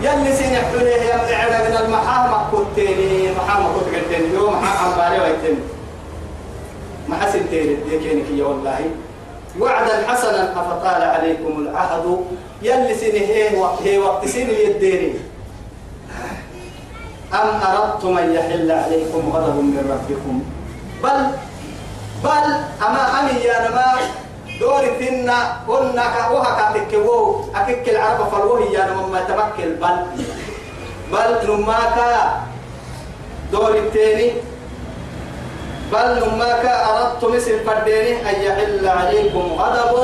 يلي 0.00 0.32
سين 0.36 0.52
يا 0.52 1.16
مدعنا 1.20 1.58
من 1.68 1.74
المحامة 1.84 2.36
كنتيني. 2.52 3.36
محامة 3.36 3.66
كنت 3.74 3.94
قلتيني. 3.94 4.34
يوم 4.34 4.54
محامة 4.62 4.96
باري 4.96 5.20
ويتيني. 5.20 5.62
محسن 7.08 7.50
تيري 7.50 7.74
ديكينك 7.90 8.30
يا 8.32 8.44
والله. 8.44 8.80
وعدا 9.60 10.08
حسنا 10.08 10.42
أفطال 10.60 11.02
عليكم 11.02 11.52
العهد. 11.58 12.06
يلي 12.62 12.94
سنه 12.94 13.24
هي 13.34 13.56
وقت 13.58 13.82
هي 13.82 13.98
وقت 13.98 14.26
سنه 14.28 14.56
يديري 14.66 15.20
أم 17.34 17.48
أردتم 17.62 18.18
أن 18.18 18.34
يحل 18.34 18.70
عليكم 18.70 19.22
غضب 19.32 19.56
من 19.56 19.78
ربكم؟ 19.92 20.42
بل 21.04 21.18
بل 22.24 22.46
أما 22.86 23.02
أمي 23.20 23.40
يا 23.40 23.68
نما 23.68 23.86
دور 24.60 24.84
تنا 25.00 25.38
قلنا 25.68 26.04
كأوها 26.14 26.72
كتكوو 26.74 27.44
أكك 27.54 27.88
العرب 27.88 28.28
فالوه 28.32 28.60
يا 28.72 28.84
نما 28.90 29.06
ما 29.06 29.20
تمكن 29.24 29.70
بل 29.80 29.96
بل 31.12 31.30
نماك 31.48 31.96
دور 33.52 33.72
التاني 33.76 34.32
بل 35.92 36.08
نماك 36.22 36.64
أردت 36.64 37.24
مثل 37.24 37.64
فرديني 37.66 38.12
أن 38.30 38.36
يحل 38.42 38.88
عليكم 38.88 39.44
غضب 39.58 39.94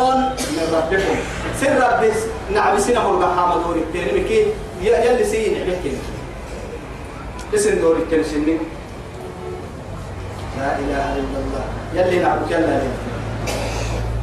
من 0.57 0.66
ربكم. 0.74 1.16
سر 1.61 1.79
ربي 1.79 2.11
نعم 2.50 2.79
سنة 2.79 3.11
البحامة 3.11 3.55
دور 3.62 3.76
التاني 3.76 4.20
مكي 4.20 4.46
يلي 4.83 5.24
سيني 5.24 5.64
بكين 5.64 5.98
اسم 7.55 7.79
دور 7.79 7.96
التاني 7.96 8.24
سنين 8.24 8.61
لا 10.59 10.79
إله 10.79 11.07
إلا 11.22 11.38
الله. 11.44 11.66
يلي 11.96 12.18
نعبد 12.18 12.50
يلا 12.50 12.80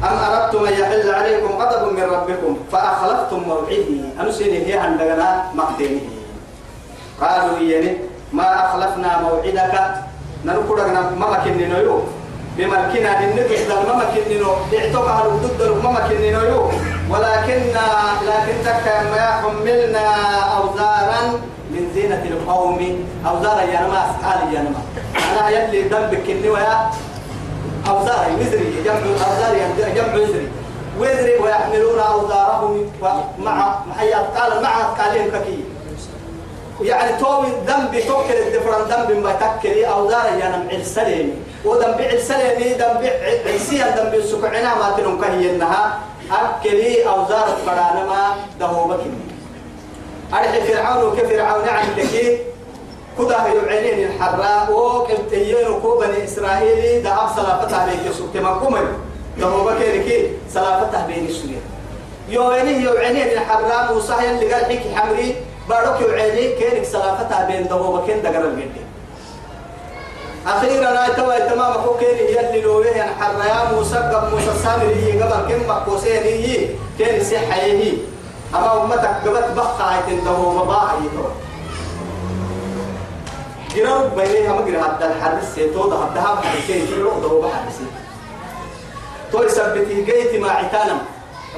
أم 0.04 0.16
أردتم 0.32 0.66
أن 0.66 0.72
يحل 0.72 1.10
عليكم 1.10 1.50
غضب 1.60 1.92
من 1.92 2.02
ربكم 2.02 2.52
فأخلفتم 2.72 3.40
موعدي. 3.48 4.00
أمسني 4.20 4.66
هي 4.66 4.78
عندنا 4.78 5.42
مقتيني 5.54 6.00
قالوا 7.20 7.58
إياني 7.58 7.92
ما 8.32 8.46
أخلفنا 8.64 9.10
موعدك. 9.22 9.74
ننقل 10.44 10.78
ما 11.18 11.26
مكننا 11.32 11.78
يو 11.78 12.00
بملكنا 12.56 13.10
لنقع 13.20 13.82
ما 13.88 13.94
مكننا 14.02 14.48
اعتقى 14.74 15.16
على 15.16 15.28
ضد 15.28 15.60
ما 15.84 15.90
مكننا 15.90 16.40
يو 16.48 16.70
ولكننا 17.10 17.86
لكن 18.28 18.56
تك 18.64 18.86
ما 19.12 19.24
حملنا 19.40 20.06
أوزارا 20.58 21.20
من 21.70 21.90
زينة 21.94 22.24
القوم. 22.24 22.80
أوزارا 23.26 23.62
يا 23.62 23.80
نما 23.80 24.00
أسقال 24.10 24.54
يا 24.54 24.60
نما 24.60 24.82
أنا 25.32 25.48
يلي 25.48 25.82
ذنبك 25.82 26.26
ويا 26.52 26.90
أوزاري 27.88 28.34
وزري 28.40 28.82
جمع 28.84 28.96
أوزاري 29.28 29.92
جمع 29.94 30.14
وزري. 30.14 30.48
وزري 31.00 31.36
ويحملون 31.38 31.98
أوزارهم 31.98 32.92
مع 33.38 33.78
محيات 33.86 34.26
قال 34.36 34.62
مع 34.62 34.80
أثقالهم 34.80 35.30
ككي. 35.30 35.64
يعني 36.80 37.18
تومي 37.18 37.48
ذنبي 37.66 38.02
توكل 38.02 38.34
الدفران 38.34 38.82
ذنب 38.82 39.22
ما 39.22 39.32
تكلي 39.32 39.86
أو 39.88 40.10
دار 40.10 40.26
يا 40.40 40.48
نم 40.48 40.68
عرسليني 40.72 41.32
وذنب 41.64 42.00
عرسليني 42.00 42.74
ذنب 42.74 43.10
عيسيا 43.46 43.96
ذنب 43.96 44.22
سكعنا 44.24 44.74
ما 44.74 44.94
تنم 44.96 45.20
كهي 45.20 45.50
إنها 45.50 45.98
أكلي 46.30 47.08
أو 47.08 47.22
دار 47.22 47.48
فرانا 47.66 48.04
ما 48.04 48.36
دهوبك 48.60 49.00
أرحي 50.32 50.60
فرعون 50.60 51.04
وكفرعون 51.04 51.68
عندك 51.68 52.40
كده 53.18 53.46
يعينين 53.46 54.06
الحراء 54.10 54.72
وكبتين 54.72 55.68
وكوبني 55.70 56.24
إسرائيلي 56.24 57.00
دعب 57.00 57.28
سلافتها 57.36 57.86
بيك 57.86 58.12
سكت 58.12 58.36
مقومي 58.42 58.80
دهوبك 59.38 59.80
لكي 59.80 60.30
سلافتها 60.54 61.06
بين 61.06 61.26
السوريا 61.26 61.60
يوينه 62.28 62.84
يوعينين 62.84 63.26
الحراء 63.28 63.92
موسى 63.94 64.14
اللي 64.30 64.52
قال 64.52 64.64
حكي 64.64 64.94
حمري. 64.96 65.36
بارك 65.68 66.00
يعيني 66.00 66.54
كينك 66.58 66.84
سلافتها 66.84 67.46
بين 67.46 67.68
دوما 67.68 68.06
كين 68.06 68.22
دقر 68.22 68.44
الجدي 68.44 68.84
أخيرا 70.46 70.90
أنا 70.90 71.08
توأ 71.16 71.38
تمام 71.38 71.72
كين 72.00 72.18
يلي 72.36 72.60
لو 72.62 72.82
يه 72.82 73.02
حر 73.20 73.34
يا 73.48 73.72
موسى 73.74 73.96
قبل 73.96 74.30
موسى 74.34 74.50
سامري 74.64 74.94
هي 74.94 75.22
قبل 75.22 75.52
كم 75.54 75.68
مقوسين 75.68 76.22
هي 76.22 76.68
كين 76.98 77.24
سحة 77.24 77.54
هي. 77.60 77.92
أما 78.54 78.82
أمتك 78.84 79.10
قبل 79.24 79.54
بقى 79.56 79.94
عيتين 79.94 80.24
دوما 80.24 80.64
باهي 80.64 81.08
جرب 83.74 84.16
بيني 84.16 84.48
هم 84.48 84.58
جرب 84.66 84.82
حتى 84.82 85.04
الحدث 85.06 85.54
سيتو 85.54 85.88
ده 85.90 85.96
حتى 86.02 86.20
هم 86.20 86.36
حدثين 86.36 86.86
جرب 86.90 87.22
دوما 87.22 87.48
حدثين 87.48 87.90
تو 89.32 89.42
يثبتي 89.42 90.02
جيتي 90.02 90.38
مع 90.38 90.50
عتانم. 90.50 90.98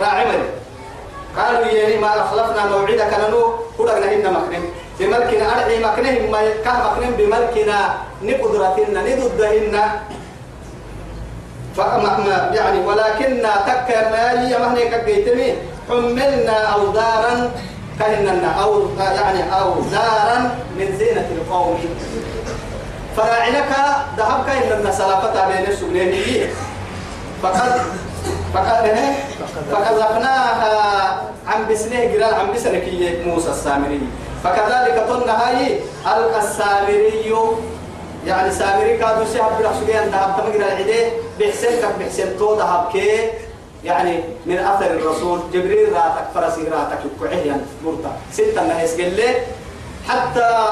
راعي 0.00 0.24
ملي 0.24 0.48
قالوا 1.36 1.66
يا 1.66 2.00
ما 2.00 2.08
كلنا 3.78 4.06
هنا 4.12 4.30
مكنم 4.30 4.64
بملكنا 4.98 5.44
أرعي 5.52 5.78
مكنهم 5.84 6.30
ما 6.30 6.40
كه 6.64 6.72
مكنم 6.84 7.12
بملكنا. 7.18 7.78
نقدرتنا 8.22 9.00
نددهن 9.02 9.76
فما 11.76 12.50
يعني 12.54 12.78
ولكننا 12.86 13.52
تك 13.68 13.88
ما 14.12 14.24
حملنا 15.88 16.56
أوزارا. 16.74 17.50
كهننا 17.98 18.50
أو 18.62 18.88
يعني 18.98 19.42
أوزارا 19.60 20.58
من 20.78 20.96
زينة 20.98 21.28
القوم. 21.36 21.78
فراعنك 23.16 23.70
ذهب 24.16 24.46
كهننا 24.46 24.90
سلافة 24.90 25.46
بين 25.48 25.66
السجنين. 25.66 26.48
فقد 27.42 27.80
فقد 28.54 28.96
فكذبناها 29.72 31.22
عن 31.46 31.68
بسنه 31.70 32.04
جرال 32.04 32.34
عن 32.34 32.52
بسنه 32.54 32.78
كي 32.78 33.22
موسى 33.26 33.50
السامري. 33.50 34.00
فكذلك 34.44 34.98
قلنا 35.10 35.48
هاي 35.48 35.80
السامري. 36.38 37.34
يعني 38.26 38.50
سامري 38.50 38.96
كادو 38.98 39.24
سيحب 39.32 39.58
بالحسولين 39.58 40.10
ذهب 40.10 40.36
تمجر 40.36 40.66
العدي 40.66 41.00
بحسن 41.40 41.68
كك 41.68 41.94
بحسن 42.00 42.38
تو 42.38 42.58
ذهب 42.58 42.88
كي 42.92 43.30
يعني 43.86 44.20
من 44.46 44.58
أثر 44.58 44.90
الرسول 44.90 45.40
جبريل 45.52 45.92
راتك 45.92 46.26
فرسي 46.34 46.62
راتك 46.62 46.98
يكوعه 47.04 47.30
يعني 47.30 47.62
مرتا 47.84 48.12
ستة 48.32 48.60
قال 49.02 49.16
لي 49.16 49.34
حتى 50.08 50.68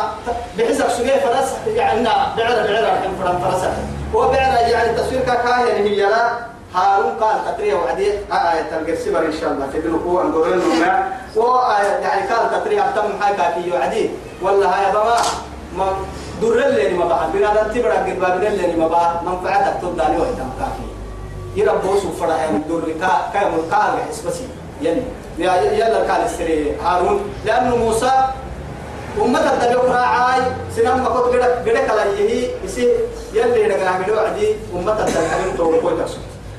بحسب 0.59 0.89
سجيه 0.89 1.17
فرس؟ 1.17 1.53
يعني 1.67 2.03
بعرة 2.37 2.67
بعرة 2.67 2.93
الحين 2.93 3.11
فرن 3.23 3.39
فرسة 3.39 3.73
وبعرة 4.15 4.59
يعني 4.59 4.99
تصوير 4.99 5.21
كاكا 5.21 5.49
يعني 5.49 5.91
هي 5.91 6.03
لا. 6.03 6.55
هارون 6.75 7.13
قال 7.21 7.47
قطرية 7.49 7.75
وعدي 7.75 8.11
آية 8.33 8.79
القرسبر 8.79 9.27
إن 9.27 9.33
شاء 9.41 9.53
الله 9.53 9.67
تدلقوا 9.75 10.23
أن 10.23 10.33
قولوا 10.33 10.57
لهم 10.57 10.83
وآية 11.37 11.87
يعني 12.03 12.29
قال 12.29 12.55
قطرية 12.55 12.89
أبتم 12.89 13.23
حاجة 13.23 13.55
كي 13.55 13.73
وعدي 13.73 14.11
ولا 14.43 14.67
هاي 14.67 14.93
بما 14.93 15.17
ما 15.77 15.87
در 16.43 16.67
اللي 16.67 16.95
ما 16.99 17.05
بعد 17.05 17.33
بنا 17.33 17.55
ده 17.55 17.63
تبرع 17.73 17.95
قد 17.95 18.19
بنا 18.19 18.49
اللي 18.49 18.77
ما 18.77 18.89
بعد 18.89 19.25
منفعتك 19.25 19.81
تبدأ 19.83 20.09
ويتم 20.09 20.51
كافي 20.59 20.94
يربوا 21.57 21.97
سفرة 22.01 22.33
يعني 22.33 22.59
در 22.69 22.93
كا 23.01 23.31
كا 23.33 23.49
ملقال 23.49 23.93
حسبسي 24.11 24.47
يعني 24.83 25.03
يلا 25.39 25.99
قال 25.99 26.25
السري 26.25 26.77
هارون. 26.85 27.21
لأنه 27.45 27.77
موسى 27.77 28.13
أمة 29.23 29.53
الدبيق 29.53 29.85
راعي 29.85 30.41
سنم 30.77 31.03
ما 31.03 31.09
كنت 31.09 31.35
قدك 31.35 31.69
قدك 31.69 31.91
على 31.91 32.03
يهي 32.19 32.51
يسي 32.65 32.89
يلي 33.35 33.67
نقنا 33.69 33.91
عملوا 33.91 34.21
عدي. 34.21 34.49
أمة 34.75 34.93
الدبيق 34.93 35.57
تو 35.57 35.81
كوي 35.81 35.97
تقصد 35.99 36.19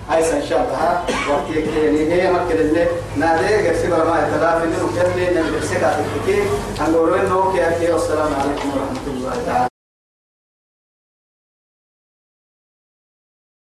هاي 0.09 0.19
إن 0.33 0.47
شاء 0.49 0.59
الله. 0.59 1.01
وقت 1.29 1.75
يعني 1.77 2.13
هي 2.13 2.31
مركز 2.31 2.59
اللي 2.59 2.87
نادي. 3.15 3.67
قرسي 3.67 3.87
برما 3.87 4.27
يتلافي 4.27 4.67
نلو 4.67 4.87
كيرلي 4.95 5.35
نلو 5.35 5.51
كيرسي 5.51 5.75
كاتب 5.75 6.05
كي 6.25 6.43
أنقولوا 6.81 7.15
إنه 7.15 7.53
كي 7.53 7.91
والسلام 7.91 8.31
عليكم 8.39 8.69
ورحمة 8.69 9.05
الله 9.07 9.33
تعالى. 9.45 9.74